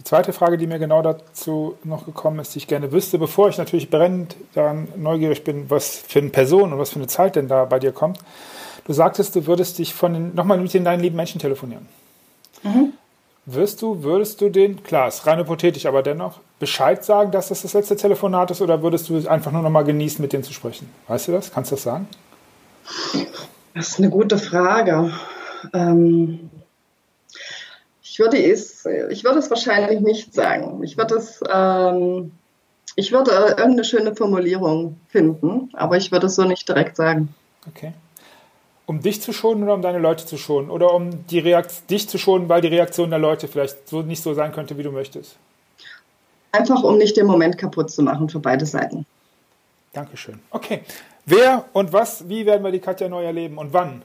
die 0.00 0.04
zweite 0.04 0.32
Frage, 0.32 0.56
die 0.56 0.66
mir 0.66 0.78
genau 0.78 1.02
dazu 1.02 1.76
noch 1.84 2.06
gekommen 2.06 2.38
ist, 2.38 2.54
die 2.54 2.58
ich 2.58 2.66
gerne 2.66 2.90
wüsste, 2.90 3.18
bevor 3.18 3.50
ich 3.50 3.58
natürlich 3.58 3.90
brennend 3.90 4.34
daran 4.54 4.88
neugierig 4.96 5.44
bin, 5.44 5.68
was 5.68 5.96
für 5.96 6.20
eine 6.20 6.30
Person 6.30 6.72
und 6.72 6.78
was 6.78 6.90
für 6.90 6.96
eine 6.96 7.06
Zeit 7.06 7.36
denn 7.36 7.48
da 7.48 7.66
bei 7.66 7.78
dir 7.78 7.92
kommt. 7.92 8.18
Du 8.86 8.94
sagtest, 8.94 9.36
du 9.36 9.46
würdest 9.46 9.78
dich 9.78 9.92
von 9.92 10.14
den, 10.14 10.34
nochmal 10.34 10.58
mit 10.58 10.72
den 10.72 10.84
deinen 10.84 11.00
lieben 11.00 11.16
Menschen 11.16 11.38
telefonieren. 11.38 11.86
Mhm. 12.62 12.94
Wirst 13.44 13.82
du, 13.82 14.02
würdest 14.02 14.40
du 14.40 14.48
den, 14.48 14.82
klar, 14.82 15.08
ist 15.08 15.26
rein 15.26 15.38
hypothetisch, 15.38 15.84
aber 15.84 16.02
dennoch, 16.02 16.40
Bescheid 16.58 17.04
sagen, 17.04 17.30
dass 17.30 17.48
das 17.48 17.62
das 17.62 17.74
letzte 17.74 17.96
Telefonat 17.96 18.50
ist 18.50 18.62
oder 18.62 18.82
würdest 18.82 19.08
du 19.08 19.28
einfach 19.28 19.52
nur 19.52 19.62
nochmal 19.62 19.84
genießen, 19.84 20.22
mit 20.22 20.32
denen 20.32 20.44
zu 20.44 20.52
sprechen? 20.52 20.90
Weißt 21.08 21.28
du 21.28 21.32
das? 21.32 21.52
Kannst 21.52 21.72
du 21.72 21.76
das 21.76 21.82
sagen? 21.82 22.08
Das 23.74 23.88
ist 23.88 23.98
eine 23.98 24.10
gute 24.10 24.38
Frage. 24.38 25.12
Ähm, 25.72 26.50
würde 28.20 28.38
es, 28.40 28.86
ich 29.10 29.24
würde 29.24 29.40
es 29.40 29.50
wahrscheinlich 29.50 30.00
nicht 30.00 30.32
sagen. 30.32 30.82
Ich 30.84 30.96
würde 30.96 31.16
es, 31.16 31.42
ähm, 31.52 32.30
ich 32.94 33.10
würde 33.10 33.32
irgendeine 33.32 33.84
schöne 33.84 34.14
Formulierung 34.14 35.00
finden, 35.08 35.70
aber 35.72 35.96
ich 35.96 36.12
würde 36.12 36.26
es 36.26 36.36
so 36.36 36.44
nicht 36.44 36.68
direkt 36.68 36.94
sagen. 36.96 37.34
Okay. 37.68 37.92
um 38.86 39.00
dich 39.00 39.22
zu 39.22 39.32
schonen 39.32 39.62
oder 39.62 39.74
um 39.74 39.82
deine 39.82 40.00
Leute 40.00 40.26
zu 40.26 40.36
schonen? 40.36 40.68
Oder 40.68 40.92
um 40.92 41.24
die 41.26 41.38
Reakt 41.38 41.88
dich 41.90 42.08
zu 42.08 42.18
schonen, 42.18 42.48
weil 42.48 42.60
die 42.60 42.66
Reaktion 42.68 43.10
der 43.10 43.20
Leute 43.20 43.46
vielleicht 43.46 43.88
so 43.88 44.02
nicht 44.02 44.20
so 44.20 44.34
sein 44.34 44.50
könnte, 44.50 44.76
wie 44.78 44.82
du 44.82 44.90
möchtest? 44.90 45.36
Einfach, 46.50 46.82
um 46.82 46.98
nicht 46.98 47.16
den 47.16 47.26
Moment 47.26 47.56
kaputt 47.56 47.90
zu 47.90 48.02
machen 48.02 48.28
für 48.28 48.40
beide 48.40 48.66
Seiten. 48.66 49.06
Dankeschön. 49.92 50.40
Okay. 50.50 50.80
Wer 51.24 51.66
und 51.72 51.92
was, 51.92 52.28
wie 52.28 52.44
werden 52.46 52.64
wir 52.64 52.72
die 52.72 52.80
Katja 52.80 53.08
neu 53.08 53.22
erleben 53.24 53.58
und 53.58 53.72
wann? 53.72 54.02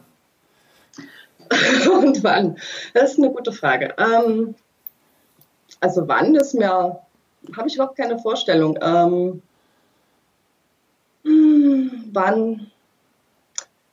Und 2.05 2.24
wann? 2.24 2.57
Das 2.93 3.12
ist 3.12 3.17
eine 3.17 3.31
gute 3.31 3.51
Frage. 3.51 3.93
Ähm, 3.97 4.55
also 5.79 6.07
wann 6.07 6.35
ist 6.35 6.53
mir, 6.53 7.00
habe 7.55 7.67
ich 7.67 7.75
überhaupt 7.75 7.97
keine 7.97 8.19
Vorstellung. 8.19 8.77
Ähm, 8.81 9.41
hm, 11.24 12.09
wann? 12.12 12.71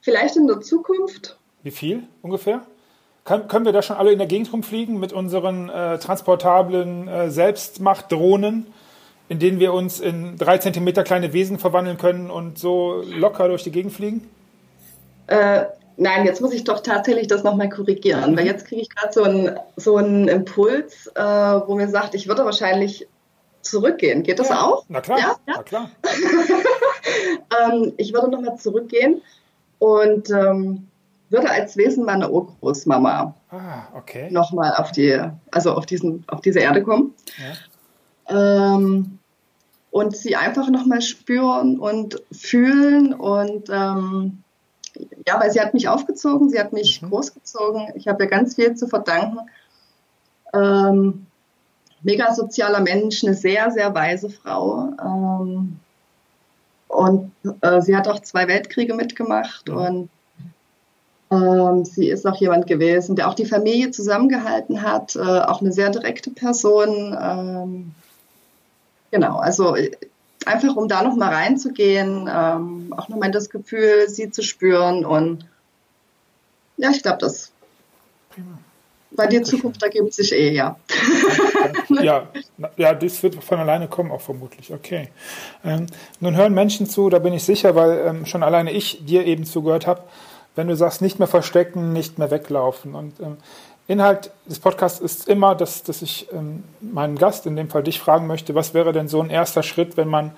Vielleicht 0.00 0.36
in 0.36 0.46
der 0.46 0.60
Zukunft. 0.60 1.38
Wie 1.62 1.70
viel 1.70 2.04
ungefähr? 2.22 2.62
Kann, 3.24 3.46
können 3.46 3.64
wir 3.64 3.72
da 3.72 3.82
schon 3.82 3.96
alle 3.96 4.12
in 4.12 4.18
der 4.18 4.26
Gegend 4.26 4.52
rumfliegen 4.52 4.98
mit 4.98 5.12
unseren 5.12 5.68
äh, 5.68 5.98
transportablen 5.98 7.06
äh, 7.06 7.30
Selbstmachtdrohnen, 7.30 8.66
in 9.28 9.38
denen 9.38 9.60
wir 9.60 9.72
uns 9.72 10.00
in 10.00 10.36
drei 10.36 10.58
Zentimeter 10.58 11.04
kleine 11.04 11.32
Wesen 11.32 11.60
verwandeln 11.60 11.98
können 11.98 12.30
und 12.30 12.58
so 12.58 13.02
locker 13.06 13.46
durch 13.46 13.62
die 13.62 13.70
Gegend 13.70 13.92
fliegen? 13.92 14.28
Äh, 15.28 15.66
nein, 15.96 16.24
jetzt 16.24 16.40
muss 16.40 16.52
ich 16.52 16.64
doch 16.64 16.80
tatsächlich 16.80 17.26
das 17.26 17.44
nochmal 17.44 17.68
korrigieren, 17.68 18.36
weil 18.36 18.46
jetzt 18.46 18.66
kriege 18.66 18.82
ich 18.82 18.90
gerade 18.90 19.12
so 19.12 19.22
einen 19.22 19.56
so 19.76 19.96
einen 19.96 20.28
Impuls, 20.28 21.08
äh, 21.14 21.22
wo 21.22 21.74
mir 21.74 21.88
sagt, 21.88 22.14
ich 22.14 22.28
würde 22.28 22.44
wahrscheinlich 22.44 23.08
zurückgehen. 23.62 24.22
Geht 24.22 24.38
das 24.38 24.48
ja. 24.48 24.62
auch? 24.62 24.84
Na 24.88 25.00
klar, 25.00 25.18
ja? 25.18 25.36
Ja? 25.46 25.54
Na 25.56 25.62
klar. 25.62 25.90
ähm, 27.72 27.92
ich 27.96 28.12
würde 28.12 28.30
nochmal 28.30 28.56
zurückgehen 28.56 29.22
und 29.78 30.30
ähm, 30.30 30.88
würde 31.30 31.50
als 31.50 31.76
Wesen 31.76 32.04
meiner 32.04 32.30
Urgroßmama 32.30 33.34
ah, 33.50 33.82
okay. 33.94 34.30
nochmal 34.30 34.74
auf 34.76 34.92
die, 34.92 35.18
also 35.50 35.72
auf 35.72 35.86
diesen, 35.86 36.24
auf 36.28 36.40
diese 36.40 36.60
Erde 36.60 36.82
kommen. 36.82 37.14
Ähm, 38.28 39.18
und 39.90 40.16
sie 40.16 40.36
einfach 40.36 40.68
nochmal 40.70 41.02
spüren 41.02 41.78
und 41.78 42.22
fühlen 42.30 43.12
und 43.14 43.68
ja, 45.26 45.40
weil 45.40 45.50
sie 45.50 45.60
hat 45.60 45.74
mich 45.74 45.88
aufgezogen, 45.88 46.48
sie 46.50 46.58
hat 46.58 46.72
mich 46.72 47.02
mhm. 47.02 47.10
großgezogen. 47.10 47.92
Ich 47.94 48.08
habe 48.08 48.24
ihr 48.24 48.30
ganz 48.30 48.54
viel 48.54 48.74
zu 48.74 48.86
verdanken. 48.88 49.38
Ähm, 50.54 51.26
mega 52.02 52.34
sozialer 52.34 52.80
Mensch, 52.80 53.24
eine 53.24 53.34
sehr, 53.34 53.70
sehr 53.70 53.94
weise 53.94 54.30
Frau. 54.30 54.90
Ähm, 55.00 55.78
und 56.88 57.32
äh, 57.62 57.80
sie 57.80 57.96
hat 57.96 58.08
auch 58.08 58.20
zwei 58.20 58.48
Weltkriege 58.48 58.94
mitgemacht 58.94 59.68
mhm. 59.68 59.76
und 59.76 60.08
ähm, 61.30 61.86
sie 61.86 62.10
ist 62.10 62.26
auch 62.26 62.36
jemand 62.36 62.66
gewesen, 62.66 63.16
der 63.16 63.28
auch 63.28 63.34
die 63.34 63.46
Familie 63.46 63.90
zusammengehalten 63.90 64.82
hat, 64.82 65.16
äh, 65.16 65.20
auch 65.20 65.62
eine 65.62 65.72
sehr 65.72 65.88
direkte 65.88 66.30
Person. 66.30 67.16
Ähm, 67.18 67.94
genau, 69.10 69.38
also 69.38 69.74
einfach 70.46 70.76
um 70.76 70.88
da 70.88 71.02
nochmal 71.02 71.32
reinzugehen, 71.32 72.28
ähm, 72.32 72.94
auch 72.96 73.08
nochmal 73.08 73.30
das 73.30 73.50
Gefühl, 73.50 74.08
sie 74.08 74.30
zu 74.30 74.42
spüren 74.42 75.04
und 75.04 75.46
ja, 76.76 76.90
ich 76.90 77.02
glaube, 77.02 77.18
das. 77.18 77.52
Weil 79.12 79.28
die 79.28 79.42
Zukunft 79.42 79.82
ergibt 79.82 80.14
sich 80.14 80.32
eh, 80.32 80.50
ja. 80.52 80.76
ja, 81.90 82.28
ja, 82.78 82.94
das 82.94 83.22
wird 83.22 83.42
von 83.44 83.58
alleine 83.58 83.86
kommen, 83.86 84.10
auch 84.10 84.22
vermutlich. 84.22 84.72
Okay. 84.72 85.08
Ähm, 85.64 85.86
nun 86.20 86.34
hören 86.34 86.54
Menschen 86.54 86.88
zu, 86.88 87.10
da 87.10 87.18
bin 87.18 87.34
ich 87.34 87.44
sicher, 87.44 87.74
weil 87.74 88.06
ähm, 88.06 88.26
schon 88.26 88.42
alleine 88.42 88.72
ich 88.72 89.04
dir 89.04 89.26
eben 89.26 89.44
zugehört 89.44 89.86
habe, 89.86 90.04
wenn 90.54 90.66
du 90.66 90.76
sagst, 90.76 91.02
nicht 91.02 91.18
mehr 91.18 91.28
verstecken, 91.28 91.92
nicht 91.92 92.18
mehr 92.18 92.30
weglaufen. 92.30 92.94
Und 92.94 93.20
ähm, 93.20 93.36
Inhalt 93.88 94.30
des 94.46 94.60
Podcasts 94.60 95.00
ist 95.00 95.28
immer, 95.28 95.54
dass, 95.54 95.82
dass 95.82 96.02
ich 96.02 96.28
ähm, 96.32 96.64
meinen 96.80 97.16
Gast, 97.16 97.46
in 97.46 97.56
dem 97.56 97.68
Fall 97.68 97.82
dich, 97.82 97.98
fragen 97.98 98.26
möchte, 98.26 98.54
was 98.54 98.74
wäre 98.74 98.92
denn 98.92 99.08
so 99.08 99.20
ein 99.20 99.30
erster 99.30 99.62
Schritt, 99.62 99.96
wenn 99.96 100.08
man 100.08 100.32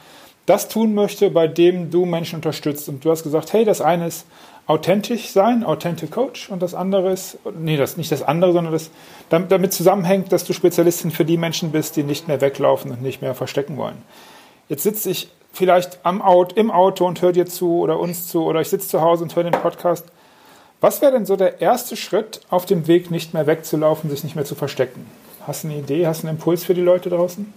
das 0.47 0.69
tun 0.69 0.95
möchte, 0.95 1.31
bei 1.31 1.49
dem 1.49 1.91
du 1.91 2.05
Menschen 2.05 2.37
unterstützt. 2.37 2.89
Und 2.89 3.05
du 3.05 3.11
hast 3.11 3.23
gesagt, 3.23 3.53
hey, 3.53 3.65
das 3.65 3.81
eine 3.81 4.07
ist 4.07 4.27
authentisch 4.67 5.29
sein, 5.29 5.63
Authentic 5.65 6.11
Coach, 6.11 6.49
und 6.49 6.63
das 6.63 6.75
andere 6.75 7.13
ist, 7.13 7.39
nee, 7.59 7.77
das 7.77 7.97
nicht 7.97 8.11
das 8.11 8.23
andere, 8.23 8.53
sondern 8.53 8.73
das 8.73 8.91
damit, 9.29 9.73
zusammenhängt, 9.73 10.33
dass 10.33 10.45
du 10.45 10.53
Spezialistin 10.53 11.11
für 11.11 11.25
die 11.25 11.37
Menschen 11.37 11.71
bist, 11.71 11.97
die 11.97 12.03
nicht 12.03 12.29
mehr 12.29 12.41
weglaufen 12.41 12.91
und 12.91 13.03
nicht 13.03 13.21
mehr 13.21 13.35
verstecken 13.35 13.77
wollen. 13.77 14.01
Jetzt 14.69 14.83
sitze 14.83 15.11
ich 15.11 15.29
vielleicht 15.53 15.99
am 16.03 16.23
Auto, 16.23 16.57
im 16.57 16.71
Auto 16.71 17.07
und 17.07 17.21
höre 17.21 17.33
dir 17.33 17.47
zu 17.47 17.79
oder 17.79 17.99
uns 17.99 18.27
zu 18.27 18.45
oder 18.45 18.61
ich 18.61 18.69
sitze 18.69 18.89
zu 18.89 19.03
Hause 19.03 19.25
und 19.25 19.37
höre 19.37 19.45
den 19.45 19.53
Podcast. 19.53 20.07
Was 20.85 21.01
wäre 21.01 21.13
denn 21.13 21.25
so 21.25 21.35
der 21.35 21.63
erste 21.63 21.97
Schritt 21.97 22.43
auf 22.51 22.67
dem 22.67 22.87
Weg, 22.87 23.11
nicht 23.11 23.33
mehr 23.33 23.47
wegzulaufen, 23.47 24.11
sich 24.11 24.23
nicht 24.23 24.37
mehr 24.37 24.45
zu 24.45 24.55
verstecken? 24.55 25.07
Hast 25.47 25.65
du 25.65 25.69
eine 25.69 25.79
Idee, 25.79 26.07
hast 26.07 26.23
du 26.23 26.29
einen 26.29 26.37
Impuls 26.37 26.63
für 26.63 26.75
die 26.75 26.83
Leute 26.83 27.09
draußen? 27.09 27.55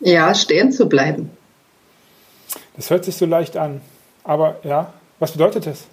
Ja, 0.00 0.34
stehen 0.34 0.72
zu 0.72 0.90
bleiben. 0.90 1.30
Das 2.76 2.90
hört 2.90 3.06
sich 3.06 3.16
so 3.16 3.24
leicht 3.24 3.56
an. 3.56 3.80
Aber 4.24 4.56
ja, 4.62 4.92
was 5.20 5.32
bedeutet 5.32 5.64
das? 5.64 5.86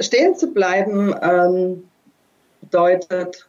Stehen 0.00 0.34
zu 0.34 0.48
bleiben 0.48 1.14
ähm, 1.22 1.88
bedeutet, 2.60 3.48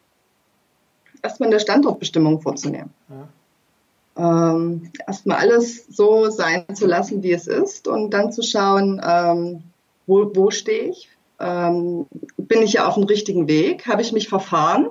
erstmal 1.24 1.50
eine 1.50 1.60
Standortbestimmung 1.60 2.42
vorzunehmen. 2.42 2.94
Ja. 4.16 4.52
Ähm, 4.54 4.92
erstmal 5.08 5.38
alles 5.38 5.88
so 5.88 6.30
sein 6.30 6.66
zu 6.76 6.86
lassen, 6.86 7.24
wie 7.24 7.32
es 7.34 7.48
ist 7.48 7.88
und 7.88 8.12
dann 8.12 8.32
zu 8.32 8.44
schauen, 8.44 9.02
ähm, 9.04 9.64
wo, 10.10 10.32
wo 10.36 10.50
stehe 10.52 10.90
ich? 10.90 11.10
Ähm, 11.40 12.08
bin 12.38 12.64
ich 12.64 12.74
ja 12.74 12.88
auf 12.88 12.96
dem 12.96 13.04
richtigen 13.04 13.48
Weg? 13.48 13.88
Habe 13.88 14.02
ich 14.02 14.12
mich 14.12 14.28
verfahren? 14.28 14.90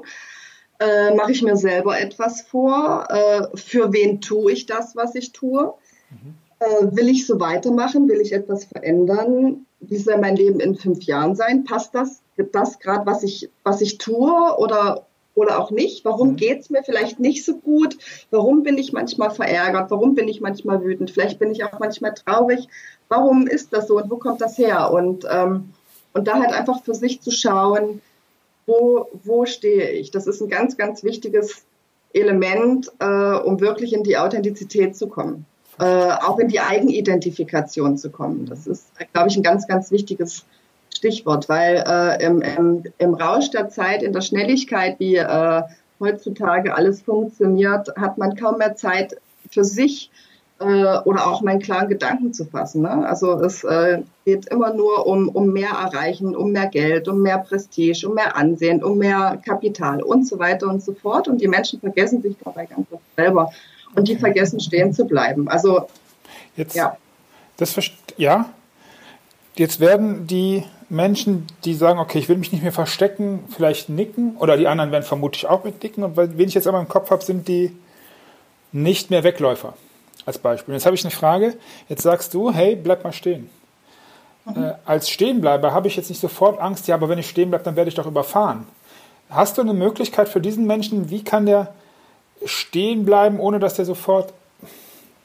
Äh, 0.78 1.14
Mache 1.14 1.32
ich 1.32 1.42
mir 1.42 1.56
selber 1.56 2.00
etwas 2.00 2.42
vor? 2.42 3.06
Äh, 3.10 3.56
für 3.56 3.92
wen 3.92 4.20
tue 4.20 4.52
ich 4.52 4.66
das, 4.66 4.96
was 4.96 5.14
ich 5.14 5.32
tue? 5.32 5.75
Mhm. 6.10 6.34
Äh, 6.60 6.96
will 6.96 7.08
ich 7.08 7.26
so 7.26 7.40
weitermachen? 7.40 8.08
Will 8.08 8.20
ich 8.20 8.32
etwas 8.32 8.64
verändern? 8.64 9.66
Wie 9.80 9.96
soll 9.96 10.18
mein 10.18 10.37
Leben 10.37 10.60
in 10.60 10.76
fünf 10.76 11.02
Jahren 11.02 11.34
sein? 11.34 11.64
Passt 11.64 11.94
das, 11.94 12.22
das 12.37 12.78
gerade, 12.78 13.06
was 13.06 13.22
ich, 13.22 13.50
was 13.64 13.80
ich 13.80 13.98
tue 13.98 14.56
oder, 14.56 15.06
oder 15.34 15.60
auch 15.60 15.70
nicht? 15.70 16.04
Warum 16.04 16.30
mhm. 16.30 16.37
geht's 16.37 16.70
mir 16.70 16.82
vielleicht 16.84 17.18
nicht 17.18 17.44
so 17.44 17.56
gut? 17.56 17.98
Warum 18.30 18.62
bin 18.62 18.78
ich 18.78 18.92
manchmal 18.92 19.30
verärgert? 19.30 19.90
Warum 19.90 20.14
bin 20.14 20.28
ich 20.28 20.40
manchmal 20.40 20.82
wütend? 20.82 21.10
Vielleicht 21.10 21.38
bin 21.38 21.50
ich 21.50 21.64
auch 21.64 21.78
manchmal 21.80 22.14
traurig. 22.14 22.68
Warum 23.08 23.46
ist 23.46 23.72
das 23.72 23.88
so 23.88 23.96
und 23.96 24.10
wo 24.10 24.16
kommt 24.16 24.40
das 24.40 24.58
her? 24.58 24.90
Und, 24.90 25.26
ähm, 25.30 25.70
und 26.12 26.28
da 26.28 26.34
halt 26.34 26.52
einfach 26.52 26.82
für 26.82 26.94
sich 26.94 27.20
zu 27.20 27.30
schauen, 27.30 28.02
wo, 28.66 29.08
wo 29.24 29.46
stehe 29.46 29.90
ich? 29.90 30.10
Das 30.10 30.26
ist 30.26 30.40
ein 30.40 30.48
ganz, 30.48 30.76
ganz 30.76 31.02
wichtiges 31.02 31.62
Element, 32.12 32.90
äh, 32.98 33.04
um 33.04 33.60
wirklich 33.60 33.92
in 33.92 34.02
die 34.02 34.18
Authentizität 34.18 34.96
zu 34.96 35.08
kommen 35.08 35.46
äh, 35.78 35.84
auch 35.84 36.38
in 36.38 36.48
die 36.48 36.60
Eigenidentifikation 36.60 37.96
zu 37.96 38.10
kommen. 38.10 38.46
Das 38.46 38.66
ist, 38.66 38.86
glaube 39.12 39.28
ich, 39.28 39.36
ein 39.36 39.42
ganz, 39.42 39.66
ganz 39.66 39.90
wichtiges 39.90 40.44
Stichwort, 40.94 41.48
weil 41.48 41.84
äh, 41.86 42.24
im, 42.24 42.42
im, 42.42 42.82
im 42.98 43.14
Rausch 43.14 43.50
der 43.50 43.68
Zeit, 43.68 44.02
in 44.02 44.12
der 44.12 44.20
Schnelligkeit, 44.20 44.98
wie 44.98 45.16
äh, 45.16 45.62
heutzutage 46.00 46.74
alles 46.74 47.02
funktioniert, 47.02 47.94
hat 47.96 48.18
man 48.18 48.36
kaum 48.36 48.58
mehr 48.58 48.74
Zeit 48.74 49.16
für 49.50 49.64
sich 49.64 50.10
äh, 50.60 50.98
oder 51.04 51.26
auch 51.26 51.42
meinen 51.42 51.60
klaren 51.60 51.88
Gedanken 51.88 52.32
zu 52.32 52.44
fassen. 52.44 52.82
Ne? 52.82 53.08
Also 53.08 53.40
es 53.40 53.64
äh, 53.64 54.02
geht 54.24 54.46
immer 54.48 54.74
nur 54.74 55.06
um, 55.06 55.28
um 55.28 55.52
mehr 55.52 55.70
Erreichen, 55.70 56.34
um 56.34 56.52
mehr 56.52 56.66
Geld, 56.66 57.08
um 57.08 57.22
mehr 57.22 57.38
Prestige, 57.38 58.08
um 58.08 58.14
mehr 58.14 58.36
Ansehen, 58.36 58.82
um 58.82 58.98
mehr 58.98 59.40
Kapital 59.44 60.02
und 60.02 60.26
so 60.26 60.38
weiter 60.38 60.68
und 60.68 60.82
so 60.82 60.94
fort. 60.94 61.28
Und 61.28 61.40
die 61.40 61.48
Menschen 61.48 61.80
vergessen 61.80 62.22
sich 62.22 62.36
dabei 62.44 62.66
ganz 62.66 62.86
oft 62.90 63.02
selber 63.16 63.52
und 63.94 64.08
die 64.08 64.16
vergessen 64.16 64.60
stehen 64.60 64.92
zu 64.92 65.04
bleiben. 65.04 65.48
Also 65.48 65.88
jetzt, 66.56 66.74
ja. 66.74 66.96
Das 67.56 67.74
ja. 68.16 68.50
Jetzt 69.54 69.80
werden 69.80 70.28
die 70.28 70.62
Menschen, 70.88 71.46
die 71.64 71.74
sagen, 71.74 71.98
okay, 71.98 72.18
ich 72.18 72.28
will 72.28 72.36
mich 72.36 72.52
nicht 72.52 72.62
mehr 72.62 72.72
verstecken, 72.72 73.44
vielleicht 73.50 73.88
nicken, 73.88 74.36
oder 74.36 74.56
die 74.56 74.68
anderen 74.68 74.92
werden 74.92 75.02
vermutlich 75.02 75.46
auch 75.46 75.64
mit 75.64 75.82
nicken. 75.82 76.04
Und 76.04 76.16
wen 76.16 76.48
ich 76.48 76.54
jetzt 76.54 76.68
aber 76.68 76.78
im 76.78 76.88
Kopf 76.88 77.10
habe, 77.10 77.24
sind 77.24 77.48
die 77.48 77.76
nicht 78.70 79.10
mehr 79.10 79.24
Wegläufer. 79.24 79.74
Als 80.28 80.37
Beispiel. 80.37 80.75
Jetzt 80.75 80.85
habe 80.85 80.94
ich 80.94 81.02
eine 81.02 81.11
Frage. 81.11 81.54
Jetzt 81.88 82.02
sagst 82.02 82.35
du, 82.35 82.52
hey, 82.52 82.76
bleib 82.76 83.02
mal 83.02 83.14
stehen. 83.14 83.49
Mhm. 84.44 84.62
Äh, 84.62 84.75
als 84.85 85.08
Stehenbleiber 85.08 85.73
habe 85.73 85.88
ich 85.88 85.97
jetzt 85.97 86.11
nicht 86.11 86.20
sofort 86.20 86.61
Angst, 86.61 86.87
ja, 86.87 86.97
aber 86.97 87.08
wenn 87.08 87.18
ich 87.18 87.30
stehen 87.30 87.49
bleibe, 87.49 87.64
dann 87.64 87.76
werde 87.76 87.88
ich 87.88 87.94
doch 87.94 88.04
überfahren. 88.04 88.66
Hast 89.30 89.56
du 89.56 89.62
eine 89.62 89.73
Möglichkeit 89.73 90.28
für 90.28 90.42
diesen 90.42 90.66
Menschen, 90.66 91.08
wie 91.08 91.25
kann 91.25 91.47
der 91.47 91.73
stehen 92.44 93.06
bleiben, 93.06 93.40
ohne 93.40 93.58
dass 93.58 93.78
er 93.78 93.87
sofort, 93.87 94.35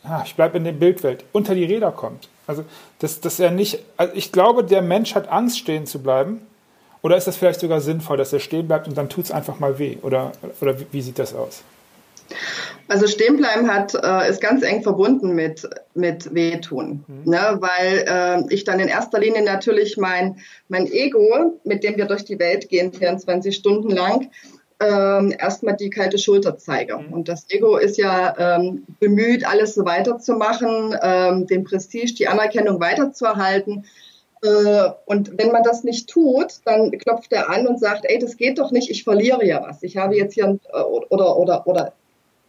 ja, 0.05 0.23
ich 0.25 0.35
bleibe 0.35 0.55
in 0.57 0.63
der 0.63 0.71
Bildwelt, 0.71 1.25
unter 1.33 1.53
die 1.53 1.65
Räder 1.65 1.91
kommt. 1.91 2.29
Also, 2.47 2.63
dass, 2.99 3.19
dass 3.19 3.41
er 3.41 3.51
nicht, 3.51 3.79
also 3.97 4.13
ich 4.15 4.31
glaube, 4.31 4.63
der 4.63 4.81
Mensch 4.81 5.15
hat 5.15 5.27
Angst, 5.27 5.59
stehen 5.59 5.85
zu 5.85 6.01
bleiben. 6.01 6.47
Oder 7.01 7.17
ist 7.17 7.27
das 7.27 7.35
vielleicht 7.35 7.59
sogar 7.59 7.81
sinnvoll, 7.81 8.15
dass 8.15 8.31
er 8.31 8.39
stehen 8.39 8.69
bleibt 8.69 8.87
und 8.87 8.97
dann 8.97 9.09
tut 9.09 9.25
es 9.25 9.31
einfach 9.31 9.59
mal 9.59 9.79
weh? 9.79 9.97
Oder, 10.01 10.31
oder 10.61 10.77
wie 10.93 11.01
sieht 11.01 11.19
das 11.19 11.35
aus? 11.35 11.61
Also 12.93 13.07
stehenbleiben 13.07 13.73
hat, 13.73 13.95
äh, 13.95 14.29
ist 14.29 14.39
ganz 14.39 14.61
eng 14.61 14.83
verbunden 14.83 15.33
mit, 15.33 15.67
mit 15.95 16.31
Wehtun, 16.35 17.03
mhm. 17.07 17.31
ne? 17.31 17.57
weil 17.59 18.05
äh, 18.07 18.53
ich 18.53 18.65
dann 18.65 18.79
in 18.79 18.87
erster 18.87 19.17
Linie 19.17 19.41
natürlich 19.41 19.97
mein, 19.97 20.37
mein 20.67 20.85
Ego, 20.85 21.59
mit 21.63 21.83
dem 21.83 21.97
wir 21.97 22.05
durch 22.05 22.23
die 22.23 22.37
Welt 22.37 22.69
gehen, 22.69 22.93
24 22.93 23.55
Stunden 23.55 23.89
lang, 23.89 24.29
ähm, 24.79 25.33
erstmal 25.35 25.75
die 25.75 25.89
kalte 25.89 26.19
Schulter 26.19 26.59
zeige. 26.59 26.99
Mhm. 26.99 27.13
Und 27.13 27.29
das 27.29 27.49
Ego 27.49 27.77
ist 27.77 27.97
ja 27.97 28.35
ähm, 28.37 28.85
bemüht, 28.99 29.43
alles 29.43 29.73
so 29.73 29.85
weiterzumachen, 29.85 30.95
ähm, 31.01 31.47
den 31.47 31.63
Prestige, 31.63 32.13
die 32.13 32.27
Anerkennung 32.27 32.79
weiterzuerhalten. 32.79 33.85
Äh, 34.43 34.91
und 35.07 35.35
wenn 35.39 35.51
man 35.51 35.63
das 35.63 35.83
nicht 35.83 36.11
tut, 36.11 36.59
dann 36.65 36.91
klopft 36.91 37.33
er 37.33 37.49
an 37.49 37.65
und 37.65 37.79
sagt, 37.79 38.05
ey, 38.07 38.19
das 38.19 38.37
geht 38.37 38.59
doch 38.59 38.69
nicht, 38.69 38.91
ich 38.91 39.03
verliere 39.03 39.43
ja 39.43 39.63
was. 39.63 39.81
Ich 39.81 39.97
habe 39.97 40.15
jetzt 40.15 40.35
hier 40.35 40.45
ein, 40.45 40.59
äh, 40.71 40.79
oder 40.79 41.39
oder 41.39 41.65
oder 41.65 41.93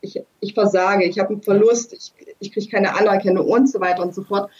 ich, 0.04 0.22
ich 0.40 0.54
versage, 0.54 1.04
ich 1.04 1.18
habe 1.18 1.30
einen 1.30 1.42
Verlust, 1.42 1.92
ich, 1.92 2.12
ich 2.38 2.52
kriege 2.52 2.68
keine 2.68 2.96
Anerkennung 2.96 3.46
und 3.46 3.68
so 3.68 3.80
weiter 3.80 4.02
und 4.02 4.14
so 4.14 4.22
fort. 4.22 4.50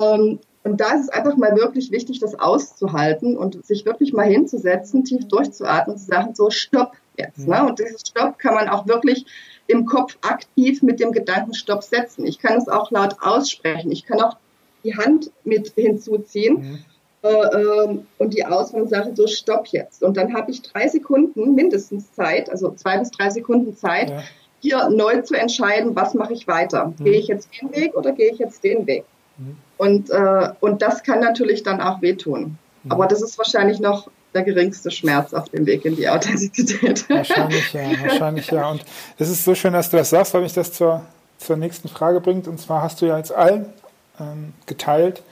Ähm, 0.00 0.38
und 0.64 0.80
da 0.80 0.94
ist 0.94 1.02
es 1.02 1.08
einfach 1.08 1.36
mal 1.36 1.56
wirklich 1.56 1.92
wichtig, 1.92 2.18
das 2.18 2.38
auszuhalten 2.38 3.36
und 3.36 3.64
sich 3.64 3.86
wirklich 3.86 4.12
mal 4.12 4.26
hinzusetzen, 4.26 5.04
tief 5.04 5.26
durchzuatmen 5.28 5.94
und 5.94 6.00
zu 6.00 6.06
sagen, 6.06 6.34
so 6.34 6.50
stopp 6.50 6.92
jetzt. 7.16 7.46
Ne? 7.46 7.64
Und 7.64 7.78
dieses 7.78 8.02
Stopp 8.06 8.38
kann 8.38 8.54
man 8.54 8.68
auch 8.68 8.86
wirklich 8.86 9.26
im 9.68 9.86
Kopf 9.86 10.18
aktiv 10.22 10.82
mit 10.82 11.00
dem 11.00 11.12
Gedanken 11.12 11.54
Stopp 11.54 11.82
setzen. 11.82 12.26
Ich 12.26 12.38
kann 12.38 12.58
es 12.58 12.68
auch 12.68 12.90
laut 12.90 13.16
aussprechen. 13.20 13.92
Ich 13.92 14.04
kann 14.04 14.20
auch 14.20 14.36
die 14.84 14.96
Hand 14.96 15.30
mit 15.44 15.72
hinzuziehen. 15.76 16.54
Mhm. 16.54 16.84
Äh, 17.22 17.28
äh, 17.28 17.98
und 18.18 18.34
die 18.34 18.44
Auswahl 18.44 18.88
sagen, 18.88 19.16
so 19.16 19.26
stopp 19.26 19.68
jetzt. 19.68 20.02
Und 20.02 20.16
dann 20.16 20.34
habe 20.34 20.50
ich 20.50 20.62
drei 20.62 20.86
Sekunden 20.88 21.54
mindestens 21.54 22.12
Zeit, 22.12 22.50
also 22.50 22.72
zwei 22.72 22.98
bis 22.98 23.10
drei 23.10 23.30
Sekunden 23.30 23.76
Zeit, 23.76 24.10
ja. 24.10 24.22
Hier 24.60 24.88
neu 24.88 25.22
zu 25.22 25.34
entscheiden, 25.34 25.94
was 25.94 26.14
mache 26.14 26.32
ich 26.32 26.46
weiter. 26.46 26.86
Mhm. 26.98 27.04
Gehe 27.04 27.18
ich 27.18 27.28
jetzt 27.28 27.48
den 27.60 27.72
Weg 27.74 27.94
oder 27.96 28.12
gehe 28.12 28.32
ich 28.32 28.38
jetzt 28.38 28.64
den 28.64 28.86
Weg? 28.86 29.04
Mhm. 29.38 29.56
Und, 29.76 30.10
äh, 30.10 30.50
und 30.60 30.82
das 30.82 31.02
kann 31.02 31.20
natürlich 31.20 31.62
dann 31.62 31.80
auch 31.80 32.02
wehtun. 32.02 32.58
Mhm. 32.82 32.92
Aber 32.92 33.06
das 33.06 33.22
ist 33.22 33.38
wahrscheinlich 33.38 33.80
noch 33.80 34.08
der 34.34 34.42
geringste 34.42 34.90
Schmerz 34.90 35.32
auf 35.32 35.48
dem 35.48 35.66
Weg 35.66 35.84
in 35.84 35.96
die 35.96 36.08
Authentizität. 36.08 37.08
Wahrscheinlich 37.08 37.72
ja, 37.72 37.82
wahrscheinlich 38.02 38.50
ja. 38.50 38.68
Und 38.68 38.84
es 39.18 39.30
ist 39.30 39.44
so 39.44 39.54
schön, 39.54 39.72
dass 39.72 39.88
du 39.88 39.96
das 39.96 40.10
sagst, 40.10 40.34
weil 40.34 40.42
mich 40.42 40.52
das 40.52 40.72
zur, 40.72 41.02
zur 41.38 41.56
nächsten 41.56 41.88
Frage 41.88 42.20
bringt. 42.20 42.46
Und 42.46 42.60
zwar 42.60 42.82
hast 42.82 43.00
du 43.00 43.06
ja 43.06 43.16
jetzt 43.16 43.32
allen 43.32 43.72
ähm, 44.20 44.52
geteilt, 44.66 45.22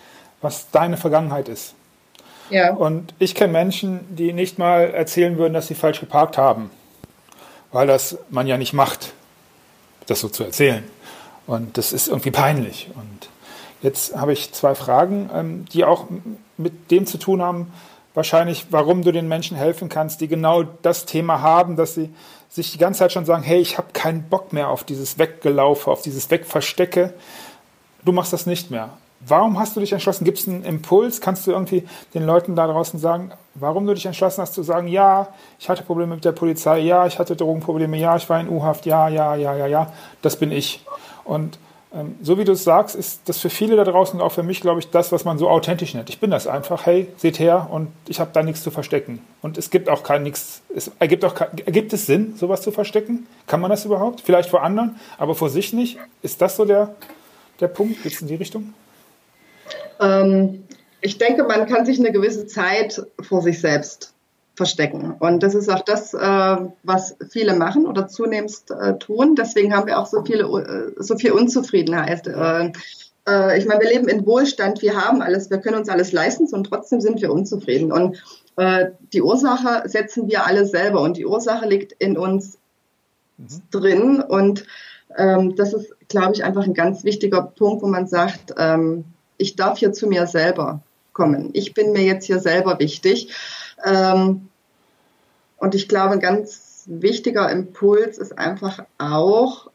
was 0.41 0.71
deine 0.71 0.97
Vergangenheit 0.97 1.51
ist. 1.51 1.75
Ja. 2.49 2.73
Und 2.73 3.15
ich 3.19 3.35
kenne 3.35 3.53
Menschen, 3.53 4.01
die 4.09 4.33
nicht 4.33 4.59
mal 4.59 4.91
erzählen 4.91 5.37
würden, 5.37 5.53
dass 5.53 5.67
sie 5.67 5.75
falsch 5.75 6.01
geparkt 6.01 6.39
haben, 6.39 6.71
weil 7.75 7.87
das 7.87 8.17
man 8.31 8.47
ja 8.47 8.57
nicht 8.57 8.73
macht, 8.73 9.13
das 10.07 10.21
so 10.21 10.31
zu 10.31 10.45
erzählen. 10.45 10.85
Und 11.47 11.77
das 11.77 11.93
ist 11.93 12.09
irgendwie 12.09 12.31
peinlich. 12.31 12.89
Und 12.95 13.29
Jetzt 13.85 14.17
habe 14.17 14.33
ich 14.33 14.51
zwei 14.51 14.75
Fragen, 14.75 15.29
ähm, 15.35 15.67
die 15.71 15.85
auch 15.85 16.07
mit 16.57 16.91
dem 16.91 17.05
zu 17.05 17.19
tun 17.19 17.43
haben, 17.43 17.71
wahrscheinlich, 18.15 18.69
warum 18.71 19.03
du 19.03 19.13
den 19.13 19.29
Menschen 19.29 19.59
helfen 19.59 19.91
kannst, 19.91 20.23
die 20.23 20.27
genau 20.27 20.63
das 20.63 21.05
Thema 21.05 21.43
haben, 21.43 21.77
dass 21.77 21.93
sie 21.93 22.09
sich 22.49 22.73
die 22.73 22.79
ganze 22.79 23.01
Zeit 23.01 23.13
schon 23.13 23.27
sagen, 23.27 23.43
hey, 23.43 23.61
ich 23.61 23.77
habe 23.77 23.89
keinen 23.93 24.23
Bock 24.23 24.55
mehr 24.55 24.71
auf 24.71 24.85
dieses 24.85 25.19
Weggelaufe, 25.19 25.91
auf 25.91 26.01
dieses 26.01 26.31
Wegverstecke. 26.31 27.13
Du 28.07 28.13
machst 28.13 28.33
das 28.33 28.47
nicht 28.47 28.71
mehr. 28.71 28.89
Warum 29.27 29.59
hast 29.59 29.75
du 29.75 29.81
dich 29.81 29.93
entschlossen? 29.93 30.25
Gibt 30.25 30.39
es 30.39 30.49
einen 30.49 30.65
Impuls? 30.65 31.21
Kannst 31.21 31.47
du 31.47 31.53
irgendwie 31.53 31.85
den 32.13 32.25
Leuten 32.25 32.57
da 32.57 32.67
draußen 32.67 32.99
sagen, 32.99 33.33
warum 33.55 33.87
du 33.87 33.95
dich 33.95 34.05
entschlossen 34.05 34.43
hast 34.43 34.55
zu 34.55 34.63
sagen, 34.63 34.89
ja, 34.89 35.29
ich 35.59 35.69
hatte 35.69 35.83
Probleme 35.83 36.17
mit 36.17 36.25
der 36.25 36.33
Polizei, 36.33 36.81
ja, 36.81 37.07
ich 37.07 37.19
hatte 37.19 37.37
Drogenprobleme, 37.37 37.97
ja, 37.97 38.17
ich 38.17 38.29
war 38.29 38.41
in 38.41 38.49
U-Haft, 38.49 38.87
ja, 38.87 39.09
ja, 39.09 39.35
ja, 39.35 39.57
ja, 39.57 39.67
ja, 39.67 39.93
das 40.23 40.37
bin 40.37 40.53
ich. 40.53 40.85
Und 41.25 41.59
ähm, 41.95 42.17
so 42.21 42.39
wie 42.39 42.45
du 42.45 42.53
es 42.53 42.65
sagst, 42.65 42.97
ist 42.97 43.29
das 43.29 43.39
für 43.39 43.51
viele 43.51 43.77
da 43.77 43.85
draußen 43.85 44.19
und 44.19 44.27
auch 44.27 44.33
für 44.33 44.43
mich, 44.43 44.61
glaube 44.61 44.81
ich, 44.81 44.91
das, 44.91 45.13
was 45.13 45.25
man 45.25 45.39
so 45.39 45.49
authentisch 45.49 45.95
nennt. 45.95 46.11
Ich 46.11 46.19
bin 46.19 46.31
das 46.31 46.47
einfach, 46.47 46.85
hey, 46.85 47.07
seht 47.17 47.39
her 47.39 47.69
und 47.71 47.89
ich 48.09 48.21
habe 48.21 48.31
da 48.33 48.43
nichts 48.43 48.63
zu 48.63 48.71
verstecken. 48.71 49.21
Und 49.43 49.57
es 49.57 49.71
gibt 49.71 49.89
auch 49.89 50.03
kein 50.03 50.25
nichts, 50.25 50.63
es 50.75 50.91
ergibt 50.99 51.25
auch 51.25 51.35
ergibt 51.41 51.93
es 51.93 52.07
Sinn, 52.07 52.35
sowas 52.37 52.63
zu 52.63 52.73
verstecken? 52.73 53.27
Kann 53.47 53.61
man 53.61 53.71
das 53.71 53.85
überhaupt? 53.85 54.21
Vielleicht 54.21 54.51
vor 54.51 54.63
anderen, 54.63 54.97
aber 55.19 55.35
vor 55.35 55.49
sich 55.49 55.73
nicht? 55.73 55.99
Ist 56.21 56.43
das 56.43 56.57
so 56.57 56.65
der, 56.65 56.95
der 57.61 57.69
Punkt? 57.69 58.03
Geht 58.03 58.13
es 58.13 58.21
in 58.21 58.29
die 58.29 58.35
Richtung? 58.35 58.75
Ähm, 60.01 60.65
ich 61.01 61.19
denke, 61.19 61.45
man 61.45 61.67
kann 61.67 61.85
sich 61.85 61.99
eine 61.99 62.13
gewisse 62.13 62.47
Zeit 62.47 63.07
vor 63.21 63.43
sich 63.43 63.61
selbst 63.61 64.15
verstecken. 64.57 65.17
Und 65.19 65.43
das 65.43 65.55
ist 65.55 65.69
auch 65.69 65.83
das, 65.83 66.15
äh, 66.15 66.57
was 66.83 67.17
viele 67.31 67.57
machen 67.57 67.87
oder 67.87 68.07
zunehmend 68.07 68.53
äh, 68.71 68.95
tun. 68.95 69.35
Deswegen 69.35 69.75
haben 69.75 69.87
wir 69.87 69.99
auch 69.99 70.07
so 70.07 70.25
viele, 70.25 70.45
äh, 70.45 71.03
so 71.03 71.17
viel 71.17 71.33
Unzufriedenheit. 71.33 72.27
Äh, 72.27 72.73
äh, 73.27 73.59
ich 73.59 73.67
meine, 73.67 73.81
wir 73.81 73.91
leben 73.91 74.09
in 74.09 74.27
Wohlstand, 74.27 74.83
wir 74.83 74.97
haben 74.97 75.23
alles, 75.23 75.51
wir 75.51 75.59
können 75.59 75.79
uns 75.79 75.89
alles 75.89 76.13
leisten 76.13 76.47
und 76.53 76.65
trotzdem 76.65 77.01
sind 77.01 77.21
wir 77.21 77.33
unzufrieden. 77.33 77.91
Und 77.91 78.23
äh, 78.57 78.87
die 79.13 79.23
Ursache 79.23 79.89
setzen 79.89 80.29
wir 80.29 80.47
alle 80.47 80.67
selber 80.67 81.01
und 81.01 81.17
die 81.17 81.27
Ursache 81.27 81.67
liegt 81.67 81.93
in 81.93 82.17
uns 82.17 82.59
mhm. 83.37 83.47
drin. 83.71 84.21
Und 84.21 84.67
ähm, 85.17 85.57
das 85.57 85.73
ist, 85.73 85.95
glaube 86.09 86.35
ich, 86.35 86.45
einfach 86.45 86.65
ein 86.65 86.75
ganz 86.75 87.05
wichtiger 87.05 87.43
Punkt, 87.43 87.83
wo 87.83 87.89
man 87.89 88.07
sagt, 88.07 88.55
ähm, 88.57 89.05
ich 89.37 89.57
darf 89.57 89.79
hier 89.79 89.93
zu 89.93 90.07
mir 90.07 90.27
selber 90.27 90.81
kommen. 91.13 91.51
Ich 91.53 91.75
bin 91.75 91.93
mir 91.93 92.03
jetzt 92.03 92.27
hier 92.27 92.41
selber 92.41 92.79
wichtig. 92.79 93.35
Ähm, 93.85 94.49
und 95.59 95.75
ich 95.75 95.89
glaube, 95.89 96.15
ein 96.15 96.21
ganz 96.21 96.85
wichtiger 96.87 97.51
Impuls 97.51 98.19
ist 98.19 98.37
einfach 98.37 98.85
auch, 98.99 99.71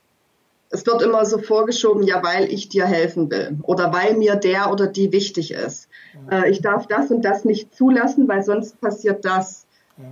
es 0.70 0.86
wird 0.86 1.02
immer 1.02 1.26
so 1.26 1.40
vorgeschoben, 1.40 2.04
ja, 2.04 2.22
weil 2.24 2.52
ich 2.52 2.70
dir 2.70 2.86
helfen 2.86 3.32
will 3.32 3.58
oder 3.64 3.92
weil 3.92 4.16
mir 4.16 4.36
der 4.36 4.72
oder 4.72 4.86
die 4.86 5.12
wichtig 5.12 5.52
ist. 5.52 5.90
Äh, 6.30 6.52
ich 6.52 6.62
darf 6.62 6.86
das 6.86 7.10
und 7.10 7.24
das 7.24 7.44
nicht 7.44 7.74
zulassen, 7.74 8.28
weil 8.28 8.44
sonst 8.44 8.80
passiert 8.80 9.26
das. 9.26 9.66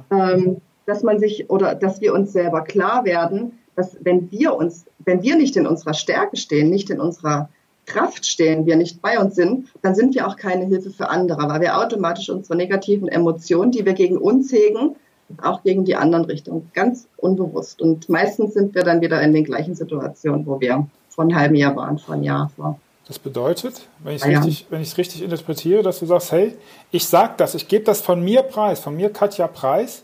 Ja. 0.10 0.34
Ähm, 0.34 0.62
dass 0.88 1.04
man 1.04 1.20
sich 1.20 1.50
oder 1.50 1.76
dass 1.76 2.02
wir 2.02 2.14
uns 2.14 2.32
selber 2.32 2.64
klar 2.64 3.06
werden, 3.06 3.60
dass 3.76 3.98
wenn 4.02 4.32
wir 4.32 4.56
uns, 4.56 4.86
wenn 5.00 5.22
wir 5.22 5.36
nicht 5.36 5.56
in 5.56 5.68
unserer 5.68 5.94
Stärke 5.94 6.38
stehen, 6.38 6.70
nicht 6.70 6.90
in 6.90 7.00
unserer 7.00 7.50
Kraft 7.88 8.26
stehen, 8.26 8.65
wir 8.65 8.76
nicht 8.76 9.02
bei 9.02 9.17
uns 9.17 9.36
sind, 9.36 9.69
dann 9.82 9.95
sind 9.95 10.13
wir 10.13 10.28
auch 10.28 10.36
keine 10.36 10.65
Hilfe 10.65 10.91
für 10.91 11.10
andere, 11.10 11.50
weil 11.50 11.62
wir 11.62 11.78
automatisch 11.78 12.30
unsere 12.30 12.56
negativen 12.56 13.08
Emotionen, 13.08 13.71
die 13.71 13.86
wir 13.86 13.93
gegen 13.93 14.17
uns 14.17 14.52
hegen, 14.52 14.95
auch 15.41 15.63
gegen 15.63 15.86
die 15.86 15.95
anderen 15.95 16.26
richten, 16.26 16.69
ganz 16.73 17.08
unbewusst. 17.17 17.82
Und 17.82 18.08
meistens 18.10 18.54
sind 18.54 18.76
wir 18.76 18.84
dann 18.84 19.02
wieder 19.02 19.21
in 19.21 19.34
den 19.34 19.43
gleichen 19.43 19.76
Situationen, 19.76 20.45
wo 20.45 20.60
wir 20.60 20.88
vor 21.10 21.23
einem 21.23 21.36
halben 21.36 21.56
Jahr 21.56 21.76
waren, 21.76 21.97
vor 21.97 22.15
einem 22.15 22.23
Jahr 22.23 22.52
vor. 22.56 22.80
Das 23.08 23.19
bedeutet, 23.19 23.88
wenn 24.04 24.15
ich 24.15 24.21
es 24.21 24.30
ja. 24.30 24.41
richtig, 24.41 24.97
richtig 24.97 25.23
interpretiere, 25.23 25.82
dass 25.82 26.00
du 26.00 26.06
sagst, 26.06 26.34
hey, 26.34 26.56
ich 26.91 27.06
sag 27.08 27.38
das, 27.38 27.56
ich 27.56 27.69
gebe 27.69 27.86
das 27.86 28.02
von 28.02 28.21
mir 28.21 28.41
preis, 28.41 28.82
von 28.82 28.97
mir 28.97 29.10
Katja 29.12 29.47
preis, 29.47 30.04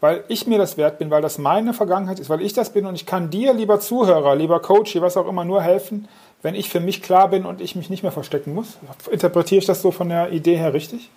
weil 0.00 0.24
ich 0.28 0.46
mir 0.46 0.58
das 0.58 0.78
wert 0.78 0.98
bin, 0.98 1.10
weil 1.10 1.22
das 1.22 1.38
meine 1.38 1.74
Vergangenheit 1.74 2.18
ist, 2.18 2.30
weil 2.30 2.40
ich 2.40 2.54
das 2.54 2.72
bin 2.72 2.86
und 2.86 2.94
ich 2.94 3.04
kann 3.04 3.30
dir, 3.30 3.52
lieber 3.52 3.80
Zuhörer, 3.80 4.34
lieber 4.34 4.60
Coach, 4.60 4.98
was 5.00 5.16
auch 5.16 5.28
immer, 5.28 5.44
nur 5.44 5.62
helfen, 5.62 6.08
wenn 6.42 6.54
ich 6.54 6.68
für 6.68 6.80
mich 6.80 7.02
klar 7.02 7.28
bin 7.28 7.46
und 7.46 7.60
ich 7.60 7.76
mich 7.76 7.88
nicht 7.88 8.02
mehr 8.02 8.12
verstecken 8.12 8.54
muss? 8.54 8.78
Interpretiere 9.10 9.60
ich 9.60 9.66
das 9.66 9.80
so 9.80 9.90
von 9.90 10.08
der 10.08 10.32
Idee 10.32 10.56
her 10.56 10.74
richtig? 10.74 11.10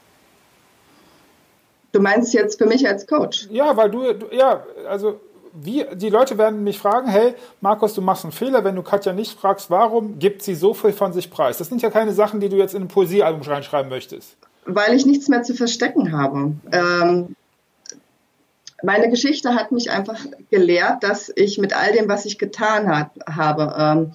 Du 1.92 2.02
meinst 2.02 2.34
jetzt 2.34 2.58
für 2.58 2.66
mich 2.66 2.88
als 2.88 3.08
Coach? 3.08 3.48
Ja, 3.50 3.76
weil 3.78 3.90
du, 3.90 4.14
du 4.14 4.28
ja, 4.36 4.64
also 4.88 5.20
wie, 5.54 5.86
die 5.94 6.10
Leute 6.10 6.38
werden 6.38 6.64
mich 6.64 6.78
fragen, 6.78 7.08
hey, 7.08 7.34
Markus, 7.62 7.94
du 7.94 8.02
machst 8.02 8.26
einen 8.26 8.34
Fehler, 8.34 8.64
wenn 8.64 8.76
du 8.76 8.84
Katja 8.84 9.14
nicht 9.14 9.40
fragst, 9.40 9.70
warum 9.70 10.20
gibt 10.20 10.42
sie 10.44 10.56
so 10.56 10.74
viel 10.74 10.92
von 10.92 11.14
sich 11.14 11.32
preis? 11.32 11.58
Das 11.58 11.70
sind 11.70 11.82
ja 11.82 11.90
keine 11.90 12.12
Sachen, 12.12 12.40
die 12.40 12.50
du 12.50 12.58
jetzt 12.58 12.76
in 12.76 12.84
ein 12.84 12.88
Poesiealbum 12.90 13.42
reinschreiben 13.42 13.90
möchtest. 13.90 14.36
Weil 14.66 14.94
ich 14.94 15.06
nichts 15.06 15.30
mehr 15.30 15.44
zu 15.44 15.54
verstecken 15.54 16.12
habe. 16.12 16.52
Ähm, 16.72 17.36
meine 18.84 19.10
Geschichte 19.10 19.56
hat 19.56 19.72
mich 19.72 19.90
einfach 19.90 20.20
gelehrt, 20.52 21.04
dass 21.04 21.32
ich 21.34 21.58
mit 21.58 21.76
all 21.76 21.94
dem, 21.94 22.10
was 22.10 22.26
ich 22.26 22.38
getan 22.38 22.90
hat, 22.90 23.12
habe, 23.26 23.74
ähm, 23.78 24.12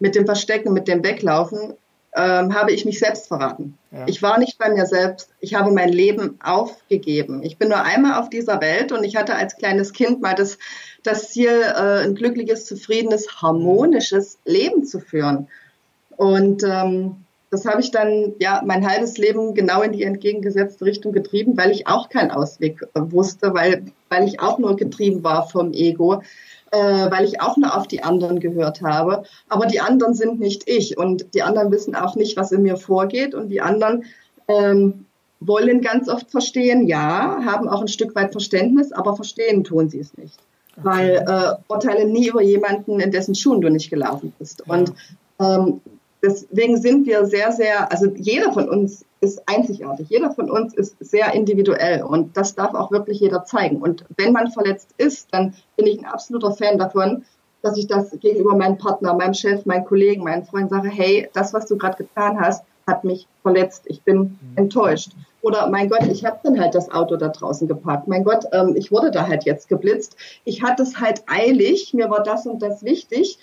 mit 0.00 0.16
dem 0.16 0.26
Verstecken, 0.26 0.72
mit 0.72 0.88
dem 0.88 1.04
Weglaufen, 1.04 1.74
ähm, 2.16 2.54
habe 2.54 2.72
ich 2.72 2.84
mich 2.84 2.98
selbst 2.98 3.28
verraten. 3.28 3.78
Ja. 3.92 4.04
Ich 4.06 4.20
war 4.20 4.38
nicht 4.38 4.58
bei 4.58 4.68
mir 4.70 4.86
selbst. 4.86 5.30
Ich 5.38 5.54
habe 5.54 5.70
mein 5.70 5.90
Leben 5.90 6.38
aufgegeben. 6.42 7.42
Ich 7.44 7.56
bin 7.56 7.68
nur 7.68 7.82
einmal 7.82 8.20
auf 8.20 8.28
dieser 8.28 8.60
Welt 8.60 8.90
und 8.90 9.04
ich 9.04 9.14
hatte 9.14 9.36
als 9.36 9.56
kleines 9.56 9.92
Kind 9.92 10.20
mal 10.20 10.34
das, 10.34 10.58
das 11.04 11.30
Ziel, 11.30 11.50
äh, 11.50 12.04
ein 12.04 12.16
glückliches, 12.16 12.66
zufriedenes, 12.66 13.40
harmonisches 13.40 14.38
Leben 14.44 14.84
zu 14.84 14.98
führen. 14.98 15.46
Und 16.16 16.64
ähm, 16.64 17.16
das 17.50 17.64
habe 17.64 17.80
ich 17.80 17.90
dann 17.90 18.34
ja 18.38 18.62
mein 18.64 18.88
halbes 18.88 19.18
Leben 19.18 19.54
genau 19.54 19.82
in 19.82 19.92
die 19.92 20.04
entgegengesetzte 20.04 20.84
Richtung 20.84 21.12
getrieben, 21.12 21.56
weil 21.56 21.70
ich 21.70 21.86
auch 21.86 22.08
keinen 22.08 22.30
Ausweg 22.30 22.82
äh, 22.94 23.00
wusste, 23.02 23.54
weil, 23.54 23.84
weil 24.08 24.26
ich 24.26 24.40
auch 24.40 24.58
nur 24.58 24.76
getrieben 24.76 25.22
war 25.22 25.48
vom 25.48 25.72
Ego 25.72 26.22
äh, 26.70 27.10
weil 27.10 27.24
ich 27.24 27.40
auch 27.40 27.56
nur 27.56 27.76
auf 27.76 27.88
die 27.88 28.02
anderen 28.02 28.40
gehört 28.40 28.82
habe. 28.82 29.24
Aber 29.48 29.66
die 29.66 29.80
anderen 29.80 30.14
sind 30.14 30.40
nicht 30.40 30.68
ich 30.68 30.96
und 30.96 31.34
die 31.34 31.42
anderen 31.42 31.70
wissen 31.72 31.94
auch 31.94 32.16
nicht, 32.16 32.36
was 32.36 32.52
in 32.52 32.62
mir 32.62 32.76
vorgeht 32.76 33.34
und 33.34 33.48
die 33.48 33.60
anderen 33.60 34.04
ähm, 34.48 35.06
wollen 35.40 35.80
ganz 35.80 36.08
oft 36.08 36.30
verstehen, 36.30 36.86
ja, 36.86 37.40
haben 37.44 37.68
auch 37.68 37.80
ein 37.80 37.88
Stück 37.88 38.14
weit 38.14 38.32
Verständnis, 38.32 38.92
aber 38.92 39.16
verstehen 39.16 39.64
tun 39.64 39.88
sie 39.88 40.00
es 40.00 40.16
nicht. 40.16 40.38
weil 40.76 41.24
äh, 41.26 41.54
urteile 41.68 42.06
nie 42.06 42.28
über 42.28 42.42
jemanden, 42.42 43.00
in 43.00 43.10
dessen 43.10 43.34
Schuhen 43.34 43.60
du 43.60 43.70
nicht 43.70 43.90
gelaufen 43.90 44.32
bist. 44.38 44.62
Ja. 44.66 44.74
Und 44.74 44.92
ähm, 45.40 45.80
deswegen 46.22 46.76
sind 46.76 47.06
wir 47.06 47.26
sehr, 47.26 47.52
sehr, 47.52 47.90
also 47.90 48.06
jeder 48.14 48.52
von 48.52 48.68
uns 48.68 49.04
ist 49.20 49.42
einzigartig, 49.46 50.08
jeder 50.08 50.30
von 50.30 50.50
uns 50.50 50.74
ist 50.74 50.96
sehr 51.00 51.32
individuell 51.34 52.02
und 52.02 52.36
das 52.36 52.54
darf 52.54 52.74
auch 52.74 52.90
wirklich 52.90 53.20
jeder 53.20 53.44
zeigen. 53.44 53.82
Und 53.82 54.04
wenn 54.16 54.32
man 54.32 54.50
verletzt 54.50 54.94
ist, 54.96 55.28
dann 55.32 55.54
bin 55.76 55.86
ich 55.86 55.98
ein 55.98 56.06
absoluter 56.06 56.52
Fan 56.52 56.78
davon, 56.78 57.24
dass 57.62 57.76
ich 57.76 57.86
das 57.86 58.10
gegenüber 58.20 58.56
meinem 58.56 58.78
Partner, 58.78 59.12
meinem 59.14 59.34
Chef, 59.34 59.66
meinen 59.66 59.84
Kollegen, 59.84 60.24
meinen 60.24 60.44
Freunden 60.44 60.70
sage, 60.70 60.88
hey, 60.88 61.28
das, 61.34 61.52
was 61.52 61.66
du 61.66 61.76
gerade 61.76 61.98
getan 61.98 62.40
hast, 62.40 62.64
hat 62.86 63.04
mich 63.04 63.28
verletzt. 63.42 63.84
Ich 63.86 64.02
bin 64.02 64.18
mhm. 64.18 64.38
enttäuscht. 64.56 65.12
Oder 65.42 65.68
mein 65.68 65.88
Gott, 65.88 66.06
ich 66.10 66.24
habe 66.24 66.38
dann 66.42 66.60
halt 66.60 66.74
das 66.74 66.90
Auto 66.90 67.16
da 67.16 67.28
draußen 67.28 67.68
geparkt. 67.68 68.08
Mein 68.08 68.24
Gott, 68.24 68.44
ähm, 68.52 68.74
ich 68.76 68.90
wurde 68.90 69.10
da 69.10 69.26
halt 69.26 69.44
jetzt 69.44 69.68
geblitzt. 69.68 70.16
Ich 70.44 70.62
hatte 70.62 70.82
es 70.82 71.00
halt 71.00 71.22
eilig. 71.26 71.94
Mir 71.94 72.10
war 72.10 72.22
das 72.22 72.46
und 72.46 72.60
das 72.60 72.82
wichtig. 72.84 73.38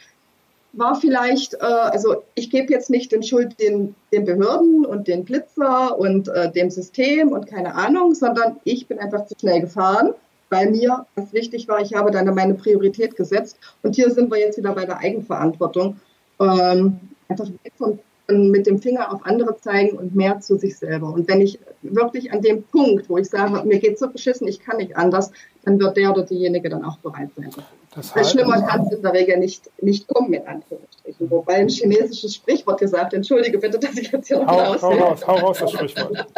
War 0.73 0.95
vielleicht, 0.95 1.55
äh, 1.55 1.65
also 1.65 2.23
ich 2.35 2.49
gebe 2.49 2.71
jetzt 2.71 2.89
nicht 2.89 3.11
den 3.11 3.23
Schuld 3.23 3.59
den, 3.59 3.95
den 4.11 4.25
Behörden 4.25 4.85
und 4.85 5.07
den 5.07 5.25
Blitzer 5.25 5.97
und 5.97 6.27
äh, 6.27 6.51
dem 6.51 6.69
System 6.69 7.29
und 7.29 7.47
keine 7.47 7.75
Ahnung, 7.75 8.13
sondern 8.13 8.57
ich 8.63 8.87
bin 8.87 8.99
einfach 8.99 9.25
zu 9.25 9.35
schnell 9.39 9.61
gefahren 9.61 10.13
weil 10.49 10.71
mir 10.71 11.05
was 11.15 11.33
wichtig 11.33 11.67
war, 11.67 11.81
ich 11.81 11.93
habe 11.93 12.11
dann 12.11 12.33
meine 12.33 12.53
Priorität 12.53 13.15
gesetzt. 13.15 13.57
Und 13.83 13.95
hier 13.95 14.09
sind 14.11 14.31
wir 14.31 14.39
jetzt 14.39 14.57
wieder 14.57 14.73
bei 14.73 14.85
der 14.85 14.99
Eigenverantwortung. 14.99 15.99
Ähm, 16.39 16.99
einfach 17.27 17.47
weg 17.47 17.73
vom 17.77 17.99
mit 18.29 18.67
dem 18.67 18.79
Finger 18.79 19.13
auf 19.13 19.25
andere 19.25 19.57
zeigen 19.57 19.97
und 19.97 20.13
mehr 20.13 20.41
zu 20.41 20.57
sich 20.57 20.77
selber. 20.77 21.13
Und 21.13 21.29
wenn 21.29 21.39
ich 21.39 21.59
wirklich 21.81 22.33
an 22.33 22.41
dem 22.41 22.63
Punkt, 22.63 23.09
wo 23.09 23.17
ich 23.17 23.29
sage, 23.29 23.65
mir 23.65 23.79
geht 23.79 23.97
so 23.97 24.09
beschissen, 24.09 24.49
ich 24.49 24.59
kann 24.59 24.77
nicht 24.77 24.97
anders, 24.97 25.31
dann 25.67 25.79
wird 25.81 25.97
der 25.97 26.11
oder 26.11 26.23
diejenige 26.23 26.69
dann 26.69 26.85
auch 26.85 26.97
bereit 26.99 27.29
sein. 27.35 27.51
Das 27.93 28.15
heißt, 28.15 28.31
schlimmer 28.31 28.61
kann 28.61 28.85
es 28.85 28.93
in 28.93 29.01
der 29.01 29.11
Regel 29.11 29.37
nicht, 29.37 29.69
nicht 29.81 30.07
kommen, 30.07 30.33
in 30.33 30.47
Anführungsstrichen. 30.47 31.29
Wobei 31.29 31.55
ein 31.55 31.67
chinesisches 31.67 32.35
Sprichwort 32.35 32.79
gesagt, 32.79 33.13
entschuldige 33.13 33.57
bitte, 33.57 33.77
dass 33.77 33.97
ich 33.97 34.09
jetzt 34.09 34.27
hier 34.27 34.37
noch 34.37 34.47
hau, 34.47 34.81
hau 34.81 34.91
raus, 34.91 35.27
hau 35.27 35.35
raus 35.35 35.57
das 35.59 35.71
Sprichwort. 35.71 36.25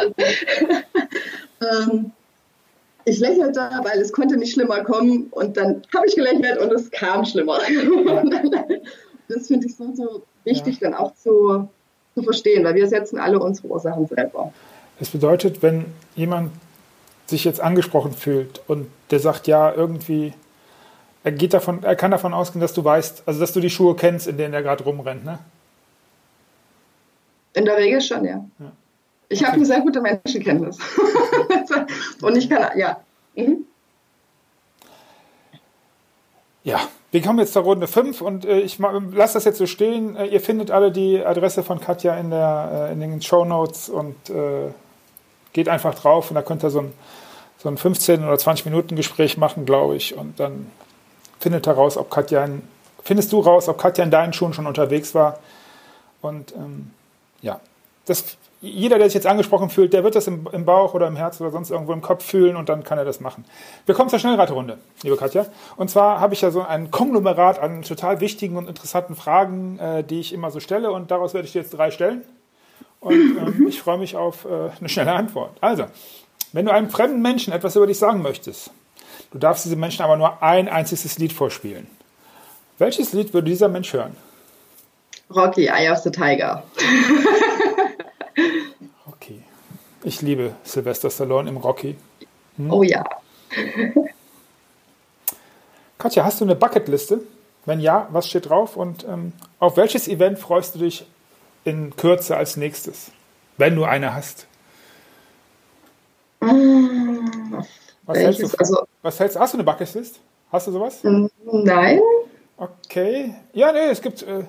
ähm, 1.60 2.10
ich 3.04 3.20
lächelte, 3.20 3.60
weil 3.84 4.00
es 4.00 4.12
konnte 4.12 4.36
nicht 4.36 4.52
schlimmer 4.52 4.82
kommen 4.82 5.28
und 5.30 5.56
dann 5.56 5.82
habe 5.94 6.06
ich 6.08 6.16
gelächelt 6.16 6.58
und 6.58 6.72
es 6.72 6.90
kam 6.90 7.24
schlimmer. 7.24 7.58
das 9.28 9.46
finde 9.46 9.68
ich 9.68 9.76
so, 9.76 9.94
so 9.94 10.22
wichtig, 10.42 10.80
ja. 10.80 10.90
dann 10.90 10.98
auch 10.98 11.14
zu, 11.14 11.68
zu 12.16 12.22
verstehen, 12.24 12.64
weil 12.64 12.74
wir 12.74 12.88
setzen 12.88 13.20
alle 13.20 13.38
unsere 13.38 13.68
Ursachen 13.68 14.08
selber. 14.08 14.52
Das 14.98 15.10
bedeutet, 15.10 15.62
wenn 15.62 15.84
jemand 16.16 16.50
sich 17.30 17.44
jetzt 17.44 17.60
angesprochen 17.60 18.12
fühlt 18.12 18.60
und 18.66 18.90
der 19.10 19.20
sagt, 19.20 19.46
ja, 19.46 19.72
irgendwie, 19.72 20.34
er 21.24 21.32
geht 21.32 21.54
davon, 21.54 21.82
er 21.82 21.96
kann 21.96 22.10
davon 22.10 22.34
ausgehen, 22.34 22.60
dass 22.60 22.74
du 22.74 22.84
weißt, 22.84 23.24
also 23.26 23.40
dass 23.40 23.52
du 23.52 23.60
die 23.60 23.70
Schuhe 23.70 23.96
kennst, 23.96 24.26
in 24.26 24.36
denen 24.36 24.54
er 24.54 24.62
gerade 24.62 24.84
rumrennt, 24.84 25.24
ne? 25.24 25.38
In 27.52 27.64
der 27.64 27.76
Regel 27.76 28.00
schon, 28.00 28.24
ja. 28.24 28.44
ja. 28.58 28.72
Ich 29.28 29.40
okay. 29.40 29.46
habe 29.46 29.56
eine 29.56 29.66
sehr 29.66 29.80
gute 29.80 30.00
Menschenkenntnis. 30.00 30.78
und 32.22 32.36
ich 32.36 32.48
kann, 32.48 32.78
ja. 32.78 33.00
Mhm. 33.34 33.64
Ja, 36.62 36.80
wir 37.10 37.22
kommen 37.22 37.38
jetzt 37.38 37.54
zur 37.54 37.62
Runde 37.62 37.86
5 37.86 38.20
und 38.20 38.44
äh, 38.44 38.60
ich 38.60 38.78
lasse 38.78 39.34
das 39.34 39.44
jetzt 39.44 39.58
so 39.58 39.66
stehen. 39.66 40.16
Äh, 40.16 40.26
ihr 40.26 40.40
findet 40.40 40.70
alle 40.70 40.92
die 40.92 41.24
Adresse 41.24 41.62
von 41.62 41.80
Katja 41.80 42.16
in, 42.16 42.30
der, 42.30 42.88
äh, 42.90 42.92
in 42.92 43.00
den 43.00 43.22
Show 43.22 43.44
Notes 43.44 43.88
und 43.88 44.30
äh, 44.30 44.72
geht 45.52 45.68
einfach 45.68 45.94
drauf 45.94 46.30
und 46.30 46.34
da 46.34 46.42
könnt 46.42 46.62
ihr 46.62 46.70
so 46.70 46.80
ein, 46.80 46.92
so 47.62 47.68
ein 47.68 47.76
15 47.76 48.24
oder 48.24 48.38
20 48.38 48.64
Minuten 48.64 48.96
Gespräch 48.96 49.36
machen, 49.36 49.66
glaube 49.66 49.96
ich. 49.96 50.16
Und 50.16 50.40
dann 50.40 50.70
findet 51.38 51.66
ihr 51.68 51.72
raus, 51.72 51.96
ob 51.96 52.10
Katja 52.10 52.44
in, 52.44 52.62
findest 53.02 53.32
du 53.32 53.40
raus, 53.40 53.68
ob 53.68 53.78
Katja 53.78 54.04
in 54.04 54.10
deinen 54.10 54.32
Schuhen 54.32 54.52
schon 54.52 54.66
unterwegs 54.66 55.14
war. 55.14 55.38
Und 56.22 56.54
ähm, 56.54 56.90
ja, 57.42 57.60
das 58.06 58.36
jeder, 58.62 58.98
der 58.98 59.06
sich 59.06 59.14
jetzt 59.14 59.26
angesprochen 59.26 59.70
fühlt, 59.70 59.92
der 59.92 60.04
wird 60.04 60.14
das 60.14 60.26
im, 60.26 60.46
im, 60.52 60.64
Bauch 60.66 60.92
oder 60.92 61.06
im 61.06 61.16
Herz 61.16 61.40
oder 61.40 61.50
sonst 61.50 61.70
irgendwo 61.70 61.92
im 61.94 62.02
Kopf 62.02 62.24
fühlen 62.24 62.56
und 62.56 62.68
dann 62.68 62.84
kann 62.84 62.98
er 62.98 63.06
das 63.06 63.20
machen. 63.20 63.44
Wir 63.86 63.94
kommen 63.94 64.10
zur 64.10 64.18
Schnellraterunde, 64.18 64.76
liebe 65.02 65.16
Katja. 65.16 65.46
Und 65.76 65.90
zwar 65.90 66.20
habe 66.20 66.34
ich 66.34 66.42
ja 66.42 66.50
so 66.50 66.62
ein 66.62 66.90
Konglomerat 66.90 67.58
an 67.58 67.82
total 67.82 68.20
wichtigen 68.20 68.56
und 68.56 68.68
interessanten 68.68 69.14
Fragen, 69.16 69.78
äh, 69.78 70.04
die 70.04 70.20
ich 70.20 70.34
immer 70.34 70.50
so 70.50 70.60
stelle 70.60 70.92
und 70.92 71.10
daraus 71.10 71.32
werde 71.32 71.46
ich 71.46 71.52
dir 71.52 71.62
jetzt 71.62 71.70
drei 71.70 71.90
stellen. 71.90 72.22
Und 73.00 73.14
ähm, 73.14 73.66
ich 73.66 73.80
freue 73.80 73.96
mich 73.96 74.16
auf 74.16 74.44
äh, 74.44 74.70
eine 74.78 74.88
schnelle 74.90 75.12
Antwort. 75.12 75.56
Also, 75.62 75.86
wenn 76.52 76.66
du 76.66 76.72
einem 76.72 76.90
fremden 76.90 77.22
Menschen 77.22 77.52
etwas 77.52 77.76
über 77.76 77.86
dich 77.86 77.98
sagen 77.98 78.22
möchtest, 78.22 78.70
du 79.30 79.38
darfst 79.38 79.64
diesem 79.64 79.80
Menschen 79.80 80.02
aber 80.02 80.16
nur 80.16 80.42
ein 80.42 80.68
einziges 80.68 81.18
Lied 81.18 81.32
vorspielen. 81.32 81.86
Welches 82.78 83.12
Lied 83.12 83.34
würde 83.34 83.50
dieser 83.50 83.68
Mensch 83.68 83.92
hören? 83.92 84.16
Rocky, 85.34 85.66
Eye 85.66 85.90
of 85.90 85.98
the 85.98 86.10
Tiger. 86.10 86.64
Ich 90.02 90.22
liebe 90.22 90.54
Sylvester 90.64 91.10
Stallone 91.10 91.50
im 91.50 91.58
Rocky. 91.58 91.96
Hm? 92.56 92.72
Oh 92.72 92.82
ja. 92.82 93.04
Katja, 95.98 96.24
hast 96.24 96.40
du 96.40 96.44
eine 96.46 96.54
Bucketliste? 96.54 97.20
Wenn 97.66 97.80
ja, 97.80 98.08
was 98.10 98.26
steht 98.26 98.48
drauf? 98.48 98.76
Und 98.76 99.04
ähm, 99.04 99.34
auf 99.58 99.76
welches 99.76 100.08
Event 100.08 100.38
freust 100.38 100.74
du 100.74 100.78
dich 100.78 101.04
in 101.64 101.94
Kürze 101.96 102.36
als 102.36 102.56
nächstes? 102.56 103.10
Wenn 103.58 103.76
du 103.76 103.84
eine 103.84 104.14
hast. 104.14 104.46
Hm, 106.42 107.64
was 108.04 108.18
hältst, 108.18 108.42
du, 108.42 108.48
also, 108.58 108.82
was 109.02 109.20
hältst 109.20 109.36
du? 109.36 109.40
Hast 109.40 109.54
du 109.54 109.58
eine 109.58 109.64
Bucketlist? 109.64 110.20
Hast 110.50 110.66
du 110.66 110.72
sowas? 110.72 111.00
Nein. 111.02 112.00
Okay. 112.56 113.34
Ja, 113.52 113.72
nee, 113.72 113.88
es 113.90 114.02
gibt 114.02 114.22
äh, 114.22 114.44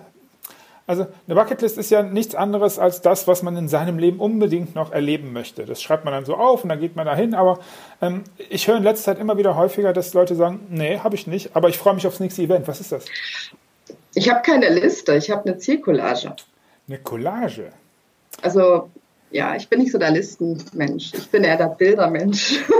also 0.91 1.07
eine 1.25 1.35
Bucketlist 1.35 1.77
ist 1.77 1.89
ja 1.89 2.03
nichts 2.03 2.35
anderes 2.35 2.77
als 2.77 3.01
das, 3.01 3.25
was 3.25 3.43
man 3.43 3.55
in 3.55 3.69
seinem 3.69 3.97
Leben 3.97 4.19
unbedingt 4.19 4.75
noch 4.75 4.91
erleben 4.91 5.31
möchte. 5.31 5.65
Das 5.65 5.81
schreibt 5.81 6.03
man 6.03 6.13
dann 6.13 6.25
so 6.25 6.35
auf 6.35 6.63
und 6.63 6.69
dann 6.69 6.81
geht 6.81 6.97
man 6.97 7.05
dahin. 7.05 7.33
Aber 7.33 7.59
ähm, 8.01 8.25
ich 8.49 8.67
höre 8.67 8.75
in 8.75 8.83
letzter 8.83 9.13
Zeit 9.13 9.19
immer 9.19 9.37
wieder 9.37 9.55
häufiger, 9.55 9.93
dass 9.93 10.13
Leute 10.13 10.35
sagen, 10.35 10.67
nee, 10.69 10.99
habe 10.99 11.15
ich 11.15 11.27
nicht, 11.27 11.55
aber 11.55 11.69
ich 11.69 11.77
freue 11.77 11.93
mich 11.93 12.05
aufs 12.07 12.19
nächste 12.19 12.41
Event. 12.41 12.67
Was 12.67 12.81
ist 12.81 12.91
das? 12.91 13.05
Ich 14.15 14.29
habe 14.29 14.41
keine 14.41 14.67
Liste, 14.67 15.15
ich 15.15 15.31
habe 15.31 15.45
eine 15.45 15.57
Zielcollage. 15.59 16.35
Eine 16.89 16.97
Collage? 16.97 17.71
Also 18.41 18.89
ja, 19.31 19.55
ich 19.55 19.67
bin 19.69 19.79
nicht 19.79 19.91
so 19.91 19.97
der 19.97 20.11
Listenmensch. 20.11 21.13
Ich 21.13 21.29
bin 21.29 21.43
eher 21.43 21.57
der 21.57 21.67
Bildermensch. 21.67 22.59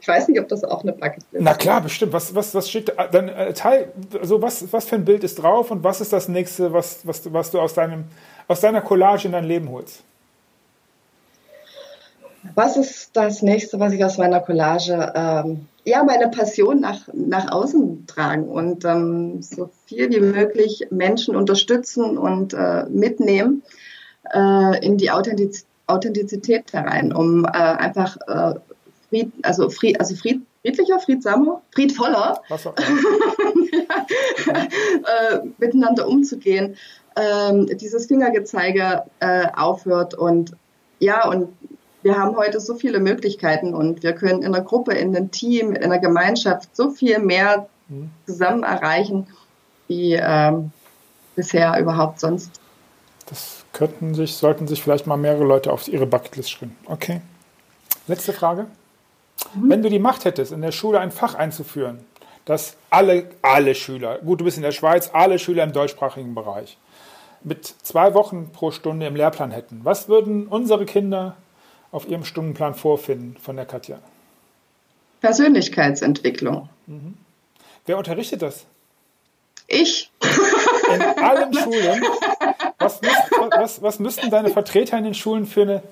Ich 0.00 0.08
weiß 0.08 0.28
nicht, 0.28 0.40
ob 0.40 0.48
das 0.48 0.64
auch 0.64 0.82
eine 0.82 0.92
Bucketlist 0.92 1.26
ist. 1.32 1.42
Na 1.42 1.52
klar, 1.52 1.82
bestimmt. 1.82 2.12
Was, 2.14 2.34
was, 2.34 2.54
was 2.54 2.70
steht 2.70 2.92
dann 3.12 3.28
äh, 3.28 3.52
Teil, 3.52 3.92
also 4.18 4.40
was, 4.40 4.72
was 4.72 4.86
für 4.86 4.94
ein 4.94 5.04
Bild 5.04 5.24
ist 5.24 5.42
drauf 5.42 5.70
und 5.70 5.84
was 5.84 6.00
ist 6.00 6.12
das 6.12 6.28
nächste, 6.28 6.72
was, 6.72 7.06
was, 7.06 7.30
was 7.32 7.50
du 7.50 7.60
aus, 7.60 7.74
deinem, 7.74 8.04
aus 8.46 8.60
deiner 8.60 8.80
Collage 8.80 9.26
in 9.26 9.32
dein 9.32 9.44
Leben 9.44 9.70
holst? 9.70 10.02
Was 12.54 12.76
ist 12.76 13.10
das 13.14 13.42
nächste, 13.42 13.78
was 13.80 13.92
ich 13.92 14.02
aus 14.04 14.16
meiner 14.16 14.40
Collage, 14.40 15.12
ähm, 15.14 15.66
ja, 15.84 16.02
meine 16.04 16.28
Passion 16.28 16.80
nach, 16.80 17.08
nach 17.12 17.52
außen 17.52 18.06
tragen 18.06 18.44
und 18.44 18.84
ähm, 18.84 19.42
so 19.42 19.68
viel 19.86 20.10
wie 20.10 20.20
möglich 20.20 20.86
Menschen 20.90 21.36
unterstützen 21.36 22.16
und 22.16 22.54
äh, 22.54 22.84
mitnehmen 22.84 23.62
äh, 24.34 24.84
in 24.84 24.98
die 24.98 25.10
Authentiz 25.10 25.64
Authentizität 25.88 26.72
herein, 26.72 27.12
um 27.12 27.44
äh, 27.44 27.48
einfach 27.48 28.16
äh, 28.26 28.54
Fried, 29.08 29.32
also, 29.42 29.70
Fried, 29.70 29.98
also 29.98 30.14
Fried, 30.14 30.42
friedlicher, 30.62 31.00
friedsamer, 31.00 31.62
friedvoller 31.74 32.40
äh, 32.50 32.56
miteinander 35.58 36.06
umzugehen, 36.06 36.76
ähm, 37.16 37.66
dieses 37.78 38.06
Fingergezeige 38.06 39.02
äh, 39.20 39.46
aufhört 39.56 40.14
und 40.14 40.52
ja, 41.00 41.28
und 41.28 41.48
wir 42.02 42.18
haben 42.18 42.36
heute 42.36 42.60
so 42.60 42.74
viele 42.74 43.00
Möglichkeiten 43.00 43.74
und 43.74 44.02
wir 44.02 44.12
können 44.12 44.42
in 44.42 44.54
einer 44.54 44.64
Gruppe, 44.64 44.92
in 44.94 45.16
einem 45.16 45.30
Team, 45.30 45.72
in 45.72 45.84
einer 45.84 45.98
Gemeinschaft 45.98 46.76
so 46.76 46.90
viel 46.90 47.18
mehr 47.18 47.66
mhm. 47.88 48.10
zusammen 48.26 48.62
erreichen, 48.62 49.26
wie 49.86 50.12
ähm, 50.14 50.70
bisher 51.34 51.80
überhaupt 51.80 52.20
sonst. 52.20 52.60
Das 53.26 53.57
könnten 53.78 54.12
sich, 54.12 54.34
sollten 54.34 54.66
sich 54.66 54.82
vielleicht 54.82 55.06
mal 55.06 55.16
mehrere 55.16 55.44
Leute 55.44 55.72
auf 55.72 55.86
ihre 55.86 56.04
Bucketlist 56.04 56.50
schreiben. 56.50 56.76
Okay. 56.86 57.20
Letzte 58.08 58.32
Frage. 58.32 58.66
Mhm. 59.54 59.70
Wenn 59.70 59.82
du 59.82 59.88
die 59.88 60.00
Macht 60.00 60.24
hättest, 60.24 60.50
in 60.50 60.62
der 60.62 60.72
Schule 60.72 60.98
ein 60.98 61.12
Fach 61.12 61.36
einzuführen, 61.36 62.04
das 62.44 62.74
alle, 62.90 63.30
alle 63.40 63.76
Schüler, 63.76 64.18
gut, 64.18 64.40
du 64.40 64.44
bist 64.44 64.56
in 64.56 64.64
der 64.64 64.72
Schweiz, 64.72 65.10
alle 65.12 65.38
Schüler 65.38 65.62
im 65.62 65.72
deutschsprachigen 65.72 66.34
Bereich, 66.34 66.76
mit 67.44 67.66
zwei 67.66 68.14
Wochen 68.14 68.50
pro 68.52 68.72
Stunde 68.72 69.06
im 69.06 69.14
Lehrplan 69.14 69.52
hätten, 69.52 69.80
was 69.84 70.08
würden 70.08 70.48
unsere 70.48 70.84
Kinder 70.84 71.36
auf 71.92 72.08
ihrem 72.08 72.24
Stundenplan 72.24 72.74
vorfinden 72.74 73.36
von 73.40 73.54
der 73.54 73.66
Katja? 73.66 73.98
Persönlichkeitsentwicklung. 75.20 76.68
Mhm. 76.88 77.14
Wer 77.86 77.96
unterrichtet 77.96 78.42
das? 78.42 78.66
Ich. 79.68 80.10
In 80.92 81.02
allen 81.02 81.54
Schulen. 81.62 82.02
Was, 83.60 83.82
was, 83.82 83.82
was 83.82 83.98
müssten 83.98 84.30
deine 84.30 84.50
Vertreter 84.50 84.98
in 84.98 85.04
den 85.04 85.14
Schulen 85.14 85.46
für 85.46 85.62
eine, 85.62 85.82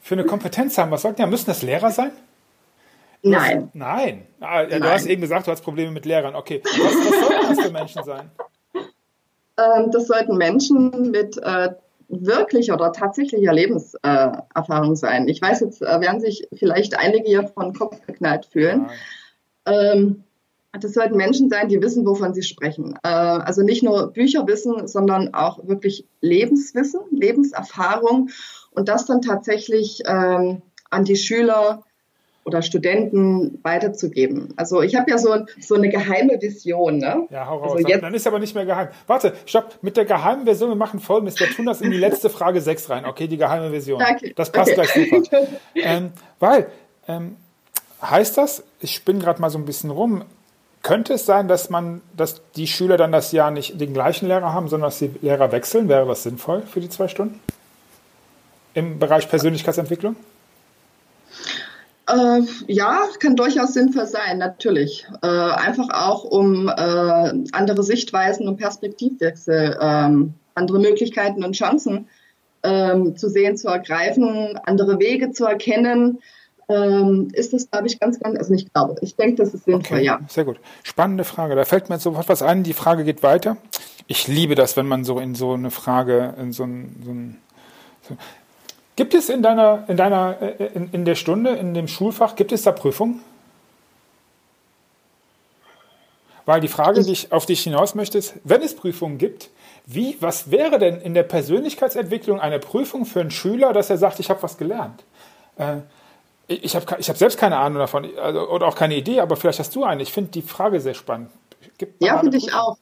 für 0.00 0.14
eine 0.14 0.24
Kompetenz 0.24 0.78
haben? 0.78 0.90
Was 0.90 1.02
sollten 1.02 1.20
ja? 1.20 1.26
Müssen 1.26 1.46
das 1.46 1.62
Lehrer 1.62 1.90
sein? 1.90 2.12
Nein. 3.22 3.58
Du 3.58 3.64
hast, 3.66 3.74
nein. 3.74 4.26
Ah, 4.40 4.64
du 4.64 4.90
hast 4.90 5.06
eben 5.06 5.20
gesagt, 5.20 5.46
du 5.46 5.52
hast 5.52 5.62
Probleme 5.62 5.92
mit 5.92 6.04
Lehrern. 6.04 6.34
Okay. 6.34 6.60
Was, 6.64 6.74
was 6.74 7.20
sollten 7.20 7.56
das 7.56 7.66
für 7.66 7.72
Menschen 7.72 8.04
sein? 8.04 8.30
Ähm, 9.58 9.90
das 9.92 10.06
sollten 10.06 10.36
Menschen 10.36 11.10
mit 11.10 11.38
äh, 11.38 11.70
wirklich 12.08 12.72
oder 12.72 12.92
tatsächlicher 12.92 13.52
Lebenserfahrung 13.52 14.92
äh, 14.92 14.96
sein. 14.96 15.28
Ich 15.28 15.40
weiß, 15.40 15.60
jetzt 15.60 15.82
äh, 15.82 16.00
werden 16.00 16.20
sich 16.20 16.48
vielleicht 16.52 16.98
einige 16.98 17.28
hier 17.28 17.46
von 17.46 17.72
Kopf 17.72 18.04
geknallt 18.06 18.46
fühlen. 18.46 18.90
Ähm, 19.66 20.24
das 20.80 20.94
sollten 20.94 21.16
Menschen 21.16 21.50
sein, 21.50 21.68
die 21.68 21.80
wissen, 21.82 22.06
wovon 22.06 22.34
sie 22.34 22.42
sprechen. 22.42 22.98
Äh, 23.02 23.08
also 23.08 23.62
nicht 23.62 23.82
nur 23.82 24.12
Bücherwissen, 24.12 24.88
sondern 24.88 25.34
auch 25.34 25.66
wirklich 25.66 26.06
Lebenswissen, 26.20 27.00
Lebenserfahrung 27.10 28.30
und 28.70 28.88
das 28.88 29.06
dann 29.06 29.20
tatsächlich 29.20 30.02
ähm, 30.06 30.62
an 30.90 31.04
die 31.04 31.16
Schüler 31.16 31.84
oder 32.44 32.62
Studenten 32.62 33.60
weiterzugeben. 33.62 34.52
Also 34.56 34.82
ich 34.82 34.96
habe 34.96 35.10
ja 35.10 35.18
so, 35.18 35.44
so 35.60 35.76
eine 35.76 35.88
geheime 35.88 36.40
Vision. 36.40 36.98
Ne? 36.98 37.26
Ja, 37.30 37.46
hau 37.46 37.58
raus. 37.58 37.72
Also 37.76 37.88
jetzt, 37.88 38.02
dann 38.02 38.14
ist 38.14 38.26
aber 38.26 38.38
nicht 38.38 38.54
mehr 38.54 38.66
geheim. 38.66 38.88
Warte, 39.06 39.34
stopp. 39.46 39.78
Mit 39.82 39.96
der 39.96 40.04
geheimen 40.04 40.44
Version, 40.44 40.70
wir 40.70 40.76
machen 40.76 40.98
folgendes. 40.98 41.38
Wir 41.38 41.48
tun 41.48 41.66
das 41.66 41.80
in 41.80 41.90
die 41.92 41.98
letzte 41.98 42.30
Frage 42.30 42.60
6 42.60 42.90
rein. 42.90 43.04
Okay, 43.04 43.28
die 43.28 43.36
geheime 43.36 43.70
Version. 43.70 44.00
Danke. 44.00 44.32
Das 44.34 44.50
passt 44.50 44.76
okay. 44.76 45.06
gleich 45.06 45.22
super. 45.22 45.46
ähm, 45.76 46.10
weil, 46.40 46.66
ähm, 47.06 47.36
heißt 48.02 48.36
das, 48.36 48.64
ich 48.80 48.92
spinne 48.92 49.20
gerade 49.20 49.40
mal 49.40 49.50
so 49.50 49.58
ein 49.58 49.64
bisschen 49.64 49.90
rum, 49.90 50.24
könnte 50.82 51.14
es 51.14 51.26
sein, 51.26 51.48
dass 51.48 51.70
man, 51.70 52.00
dass 52.16 52.42
die 52.56 52.66
Schüler 52.66 52.96
dann 52.96 53.12
das 53.12 53.32
Jahr 53.32 53.50
nicht 53.50 53.80
den 53.80 53.94
gleichen 53.94 54.26
Lehrer 54.26 54.52
haben, 54.52 54.68
sondern 54.68 54.88
dass 54.88 54.98
die 54.98 55.10
Lehrer 55.20 55.52
wechseln? 55.52 55.88
Wäre 55.88 56.06
das 56.06 56.24
sinnvoll 56.24 56.62
für 56.62 56.80
die 56.80 56.88
zwei 56.88 57.08
Stunden? 57.08 57.40
Im 58.74 58.98
Bereich 58.98 59.28
Persönlichkeitsentwicklung? 59.28 60.16
Äh, 62.08 62.40
ja, 62.66 63.02
kann 63.20 63.36
durchaus 63.36 63.74
sinnvoll 63.74 64.06
sein, 64.06 64.38
natürlich. 64.38 65.06
Äh, 65.22 65.26
einfach 65.26 65.88
auch, 65.90 66.24
um 66.24 66.68
äh, 66.68 66.72
andere 67.52 67.82
Sichtweisen 67.82 68.48
und 68.48 68.56
Perspektivwechsel, 68.56 69.78
ähm, 69.80 70.34
andere 70.54 70.80
Möglichkeiten 70.80 71.44
und 71.44 71.54
Chancen 71.54 72.08
ähm, 72.64 73.16
zu 73.16 73.28
sehen, 73.28 73.56
zu 73.56 73.68
ergreifen, 73.68 74.58
andere 74.64 74.98
Wege 74.98 75.30
zu 75.30 75.44
erkennen. 75.44 76.18
Ähm, 76.72 77.28
ist 77.32 77.52
das, 77.52 77.70
glaube 77.70 77.86
ich, 77.86 78.00
ganz, 78.00 78.18
ganz, 78.18 78.38
also 78.38 78.52
nicht 78.52 78.72
glaube, 78.72 78.96
ich 79.00 79.16
denke, 79.16 79.42
das 79.42 79.52
ist 79.52 79.64
sinnvoll, 79.64 79.98
okay, 79.98 80.04
ja. 80.04 80.20
Sehr 80.28 80.44
gut. 80.44 80.58
Spannende 80.82 81.24
Frage. 81.24 81.54
Da 81.54 81.64
fällt 81.64 81.88
mir 81.88 81.96
jetzt 81.96 82.04
sofort 82.04 82.28
was 82.28 82.42
ein. 82.42 82.62
Die 82.62 82.72
Frage 82.72 83.04
geht 83.04 83.22
weiter. 83.22 83.56
Ich 84.06 84.28
liebe 84.28 84.54
das, 84.54 84.76
wenn 84.76 84.86
man 84.86 85.04
so 85.04 85.18
in 85.18 85.34
so 85.34 85.52
eine 85.52 85.70
Frage, 85.70 86.34
in 86.38 86.52
so 86.52 86.64
ein, 86.64 87.02
so 87.04 87.10
ein 87.10 87.38
so 88.08 88.16
Gibt 88.96 89.14
es 89.14 89.28
in 89.28 89.42
deiner, 89.42 89.84
in 89.88 89.96
deiner, 89.96 90.36
äh, 90.40 90.66
in, 90.74 90.90
in 90.92 91.04
der 91.04 91.14
Stunde, 91.14 91.50
in 91.50 91.74
dem 91.74 91.88
Schulfach, 91.88 92.36
gibt 92.36 92.52
es 92.52 92.62
da 92.62 92.72
Prüfungen? 92.72 93.20
Weil 96.44 96.60
die 96.60 96.68
Frage, 96.68 97.02
die 97.04 97.12
ich, 97.12 97.32
auf 97.32 97.46
die 97.46 97.52
ich 97.52 97.62
hinaus 97.62 97.94
möchte, 97.94 98.18
ist, 98.18 98.34
wenn 98.44 98.62
es 98.62 98.74
Prüfungen 98.74 99.18
gibt, 99.18 99.50
wie, 99.86 100.16
was 100.20 100.50
wäre 100.50 100.78
denn 100.78 101.00
in 101.00 101.14
der 101.14 101.22
Persönlichkeitsentwicklung 101.22 102.40
eine 102.40 102.58
Prüfung 102.58 103.04
für 103.04 103.20
einen 103.20 103.30
Schüler, 103.30 103.72
dass 103.72 103.90
er 103.90 103.98
sagt, 103.98 104.20
ich 104.20 104.28
habe 104.28 104.42
was 104.42 104.58
gelernt? 104.58 105.04
Äh, 105.56 105.78
ich 106.54 106.74
habe 106.74 106.84
ich 106.98 107.08
hab 107.08 107.16
selbst 107.16 107.38
keine 107.38 107.56
Ahnung 107.56 107.78
davon 107.78 108.06
also, 108.16 108.48
oder 108.48 108.66
auch 108.66 108.74
keine 108.74 108.96
Idee, 108.96 109.20
aber 109.20 109.36
vielleicht 109.36 109.58
hast 109.58 109.74
du 109.74 109.84
eine. 109.84 110.02
Ich 110.02 110.12
finde 110.12 110.30
die 110.30 110.42
Frage 110.42 110.80
sehr 110.80 110.94
spannend. 110.94 111.30
Gibt 111.78 112.02
ja, 112.02 112.18
finde 112.18 112.36
ich 112.36 112.54
auch. 112.54 112.76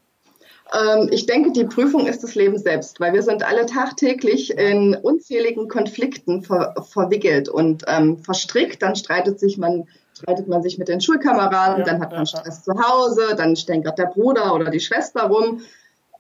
Ähm, 0.72 1.08
ich 1.10 1.26
denke, 1.26 1.52
die 1.52 1.64
Prüfung 1.64 2.06
ist 2.06 2.22
das 2.22 2.34
Leben 2.34 2.58
selbst, 2.58 3.00
weil 3.00 3.12
wir 3.12 3.22
sind 3.22 3.42
alle 3.42 3.66
tagtäglich 3.66 4.56
in 4.56 4.94
unzähligen 4.94 5.68
Konflikten 5.68 6.42
ver 6.42 6.74
verwickelt 6.88 7.48
und 7.48 7.84
ähm, 7.88 8.18
verstrickt. 8.18 8.82
Dann 8.82 8.94
streitet 8.94 9.40
sich 9.40 9.58
man, 9.58 9.88
streitet 10.16 10.48
man 10.48 10.62
sich 10.62 10.78
mit 10.78 10.88
den 10.88 11.00
Schulkameraden, 11.00 11.80
ja, 11.80 11.84
dann 11.84 12.00
hat 12.00 12.12
man 12.12 12.26
Stress 12.26 12.62
zu 12.62 12.72
Hause, 12.74 13.34
dann 13.36 13.56
stänkert 13.56 13.98
der 13.98 14.06
Bruder 14.06 14.54
oder 14.54 14.70
die 14.70 14.80
Schwester 14.80 15.24
rum 15.24 15.62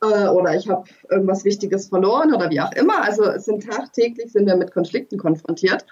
äh, 0.02 0.28
oder 0.28 0.54
ich 0.56 0.68
habe 0.68 0.84
irgendwas 1.08 1.44
Wichtiges 1.44 1.88
verloren 1.88 2.34
oder 2.34 2.50
wie 2.50 2.60
auch 2.60 2.72
immer. 2.72 3.04
Also 3.04 3.24
es 3.24 3.44
sind 3.44 3.68
tagtäglich 3.68 4.32
sind 4.32 4.46
wir 4.46 4.56
mit 4.56 4.72
Konflikten 4.72 5.18
konfrontiert. 5.18 5.84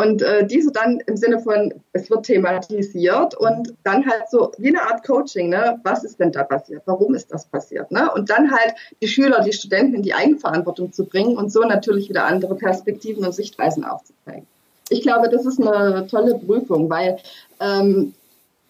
Und 0.00 0.22
äh, 0.22 0.46
diese 0.46 0.72
dann 0.72 1.00
im 1.00 1.18
Sinne 1.18 1.40
von, 1.40 1.74
es 1.92 2.08
wird 2.08 2.24
thematisiert 2.24 3.34
und 3.34 3.74
dann 3.84 4.06
halt 4.06 4.30
so 4.30 4.50
wie 4.56 4.68
eine 4.68 4.80
Art 4.80 5.06
Coaching, 5.06 5.50
ne? 5.50 5.78
Was 5.82 6.04
ist 6.04 6.18
denn 6.18 6.32
da 6.32 6.42
passiert? 6.42 6.82
Warum 6.86 7.14
ist 7.14 7.30
das 7.30 7.44
passiert? 7.44 7.90
Ne? 7.90 8.10
Und 8.10 8.30
dann 8.30 8.50
halt 8.50 8.74
die 9.02 9.08
Schüler, 9.08 9.42
die 9.42 9.52
Studenten 9.52 9.96
in 9.96 10.02
die 10.02 10.14
Eigenverantwortung 10.14 10.90
zu 10.90 11.04
bringen 11.04 11.36
und 11.36 11.52
so 11.52 11.64
natürlich 11.64 12.08
wieder 12.08 12.24
andere 12.24 12.54
Perspektiven 12.54 13.26
und 13.26 13.34
Sichtweisen 13.34 13.84
aufzuzeigen. 13.84 14.46
Ich 14.88 15.02
glaube, 15.02 15.28
das 15.28 15.44
ist 15.44 15.60
eine 15.60 16.06
tolle 16.06 16.38
Prüfung, 16.38 16.88
weil 16.88 17.18
ähm, 17.60 18.14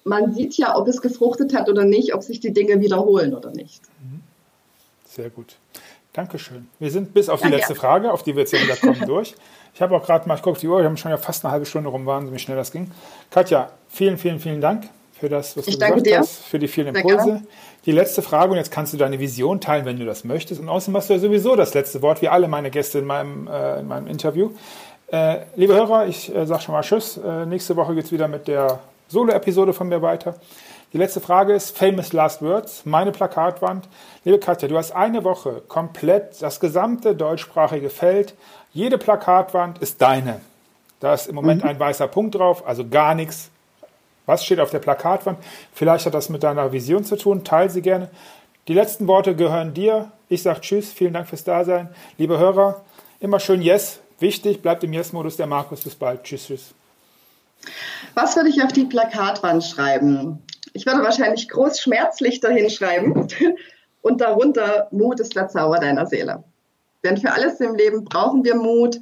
man 0.03 0.35
sieht 0.35 0.57
ja, 0.57 0.77
ob 0.77 0.89
es 0.89 1.01
gefruchtet 1.01 1.55
hat 1.55 1.69
oder 1.69 1.85
nicht, 1.85 2.13
ob 2.13 2.25
sich 2.25 2.41
die 2.41 2.53
Dinge 2.53 2.81
wiederholen 2.81 3.35
oder 3.37 3.53
nicht. 3.53 3.83
Mhm. 4.03 4.21
Sehr 5.07 5.31
gut. 5.31 5.55
Dankeschön. 6.13 6.69
Wir 6.79 6.91
sind 6.91 7.15
bis 7.15 7.29
auf 7.29 7.41
die 7.41 7.49
letzte 7.49 7.75
Frage, 7.75 8.13
auf 8.13 8.23
die 8.25 8.35
wir 8.35 8.41
jetzt 8.41 8.53
ja 8.53 8.61
wieder 8.61 8.77
kommen, 8.77 9.01
durch. 9.07 9.35
Ich 9.75 9.81
habe 9.81 9.95
auch 9.97 10.05
gerade 10.05 10.27
mal, 10.29 10.35
ich 10.35 10.43
gucke 10.43 10.59
die 10.59 10.67
Uhr, 10.67 10.79
wir 10.79 10.85
haben 10.85 10.97
schon 10.97 11.11
ja 11.13 11.17
fast 11.17 11.45
eine 11.45 11.53
halbe 11.53 11.67
Stunde 11.67 11.89
rum, 11.89 12.07
wie 12.33 12.39
schnell 12.39 12.57
das 12.57 12.73
ging. 12.73 12.91
Katja, 13.31 13.71
vielen, 13.89 14.19
vielen, 14.19 14.41
vielen 14.41 14.61
Dank 14.61 14.89
für 15.13 15.29
das, 15.29 15.57
was 15.57 15.69
ich 15.69 15.79
du 15.79 15.85
gesagt 15.85 16.07
dir. 16.07 16.19
hast, 16.19 16.43
für 16.45 16.59
die 16.59 16.67
vielen 16.67 16.95
Impulse. 16.95 17.43
Die 17.87 17.93
letzte 17.93 18.23
Frage, 18.23 18.51
und 18.53 18.57
jetzt 18.57 18.73
kannst 18.73 18.93
du 18.93 18.97
deine 18.97 19.21
Vision 19.21 19.61
teilen, 19.61 19.85
wenn 19.85 19.99
du 19.99 20.05
das 20.05 20.25
möchtest. 20.25 20.61
Und 20.61 20.69
außerdem 20.69 20.97
hast 20.97 21.11
du 21.11 21.15
ja 21.15 21.21
sowieso 21.21 21.55
das 21.55 21.75
letzte 21.75 22.03
Wort, 22.03 22.23
wie 22.23 22.29
alle 22.29 22.49
meine 22.49 22.71
Gäste 22.71 22.99
in 22.99 23.05
meinem, 23.05 23.47
äh, 23.47 23.81
in 23.81 23.87
meinem 23.87 24.07
Interview. 24.07 24.51
Äh, 25.13 25.39
liebe 25.57 25.75
Hörer, 25.75 26.07
ich 26.07 26.35
äh, 26.35 26.47
sage 26.47 26.63
schon 26.63 26.75
mal 26.75 26.83
Tschüss. 26.83 27.19
Äh, 27.19 27.47
nächste 27.47 27.77
Woche 27.77 27.95
geht 27.95 28.07
es 28.07 28.13
wieder 28.13 28.29
mit 28.29 28.49
der 28.49 28.81
Solo-Episode 29.09 29.73
von 29.73 29.89
mir 29.89 30.03
weiter. 30.03 30.35
Die 30.93 30.99
letzte 30.99 31.21
Frage 31.21 31.53
ist 31.53 31.79
Famous 31.79 32.13
Last 32.13 32.43
Words, 32.43 32.85
meine 32.85 33.13
Plakatwand. 33.13 33.89
Liebe 34.25 34.41
Katja, 34.41 34.67
du 34.67 34.77
hast 34.77 34.91
eine 34.91 35.23
Woche 35.23 35.63
komplett 35.69 36.43
das 36.43 36.59
gesamte 36.59 37.15
deutschsprachige 37.15 37.91
Feld. 37.91 38.35
Jede 38.73 38.99
Plakatwand 38.99 39.79
ist 39.79 40.03
deine. 40.03 40.41
Da 40.99 41.15
ist 41.15 41.29
im 41.29 41.37
Moment 41.37 41.63
mhm. 41.63 41.71
ein 41.71 41.79
weißer 41.79 42.09
Punkt 42.09 42.35
drauf, 42.35 42.67
also 42.67 42.89
gar 42.89 43.15
nichts. 43.15 43.51
Was 44.27 44.45
steht 44.45 44.59
auf 44.59 44.71
der 44.71 44.81
Plakatwand? 44.81 45.39
Vielleicht 45.73 46.07
hat 46.07 46.15
das 46.15 46.29
mit 46.29 46.43
deiner 46.43 46.73
Vision 46.73 47.05
zu 47.05 47.17
tun. 47.17 47.45
Teil 47.45 47.71
sie 47.71 47.83
gerne. 47.83 48.11
Die 48.67 48.75
letzten 48.75 49.07
Worte 49.07 49.37
gehören 49.37 49.75
dir. 49.75 50.11
Ich 50.29 50.43
sage 50.43 50.61
Tschüss, 50.61 50.93
vielen 50.93 51.13
Dank 51.13 51.29
fürs 51.29 51.45
Dasein. 51.45 51.89
Liebe 52.19 52.39
Hörer, 52.39 52.81
immer 53.21 53.39
schön 53.39 53.63
Yes. 53.63 54.01
Wichtig, 54.19 54.61
bleibt 54.61 54.83
im 54.85 54.93
Yes-Modus. 54.93 55.37
Der 55.37 55.47
Markus, 55.47 55.83
bis 55.83 55.95
bald. 55.95 56.25
Tschüss, 56.25 56.47
tschüss. 56.47 56.75
Was 58.15 58.37
würde 58.37 58.49
ich 58.49 58.63
auf 58.63 58.73
die 58.73 58.85
Plakatwand 58.85 59.65
schreiben? 59.65 60.43
Ich 60.73 60.87
würde 60.87 61.03
wahrscheinlich 61.03 61.49
groß 61.49 61.81
schmerzlich 61.81 62.41
dahin 62.41 62.71
schreiben 62.71 63.27
und 64.03 64.21
darunter 64.21 64.89
Mut 64.91 65.21
ist 65.21 65.37
der 65.37 65.49
Zauber 65.49 65.79
deiner 65.79 66.07
Seele. 66.07 66.45
Denn 67.05 67.17
für 67.17 67.33
alles 67.33 67.61
im 67.61 67.75
Leben 67.75 68.05
brauchen 68.05 68.45
wir 68.45 68.55
Mut. 68.55 69.01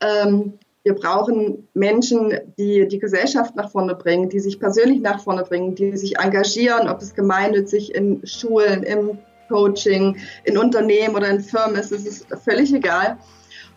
Ähm, 0.00 0.58
wir 0.82 0.94
brauchen 0.94 1.66
Menschen, 1.72 2.38
die 2.58 2.86
die 2.86 2.98
Gesellschaft 2.98 3.56
nach 3.56 3.70
vorne 3.70 3.94
bringen, 3.94 4.28
die 4.28 4.40
sich 4.40 4.60
persönlich 4.60 5.00
nach 5.00 5.20
vorne 5.20 5.42
bringen, 5.42 5.74
die 5.74 5.96
sich 5.96 6.18
engagieren, 6.18 6.88
ob 6.88 7.00
es 7.00 7.14
gemeinnützig 7.14 7.94
in 7.94 8.26
Schulen, 8.26 8.82
im 8.82 9.18
Coaching, 9.48 10.16
in 10.44 10.58
Unternehmen 10.58 11.14
oder 11.14 11.28
in 11.28 11.40
Firmen 11.40 11.76
ist, 11.76 11.92
es 11.92 12.06
ist 12.06 12.26
völlig 12.42 12.72
egal. 12.72 13.18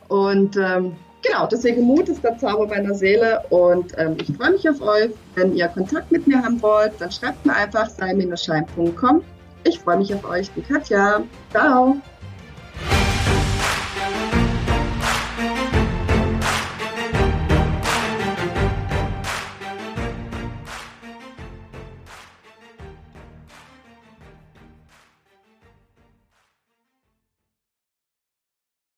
Und 0.08 0.58
ähm, 0.58 0.95
genau, 1.28 1.48
deswegen 1.48 1.84
Mut 1.84 2.10
ist 2.10 2.24
der 2.24 2.38
Zauber 2.38 2.68
meiner 2.68 2.94
Seele 2.94 3.44
und 3.50 3.94
ähm, 3.98 4.18
ich 4.20 4.36
freue 4.36 4.52
mich 4.52 4.70
auf 4.70 4.82
euch. 4.82 5.12
Wenn 5.36 5.56
ihr 5.56 5.68
Kontakt 5.68 6.12
mit 6.12 6.28
mir 6.28 6.42
haben 6.42 6.62
wollt, 6.62 6.94
dann 7.00 7.12
schreibt 7.12 7.46
mir 7.46 7.54
einfach 7.54 7.90
sei-schein.com. 7.90 9.24
Ich 9.63 9.80
freue 9.80 9.98
mich 9.98 10.13
auf 10.13 10.24
euch, 10.30 10.50
die 10.56 10.62
Katja. 10.62 11.24
Ciao. 11.52 11.98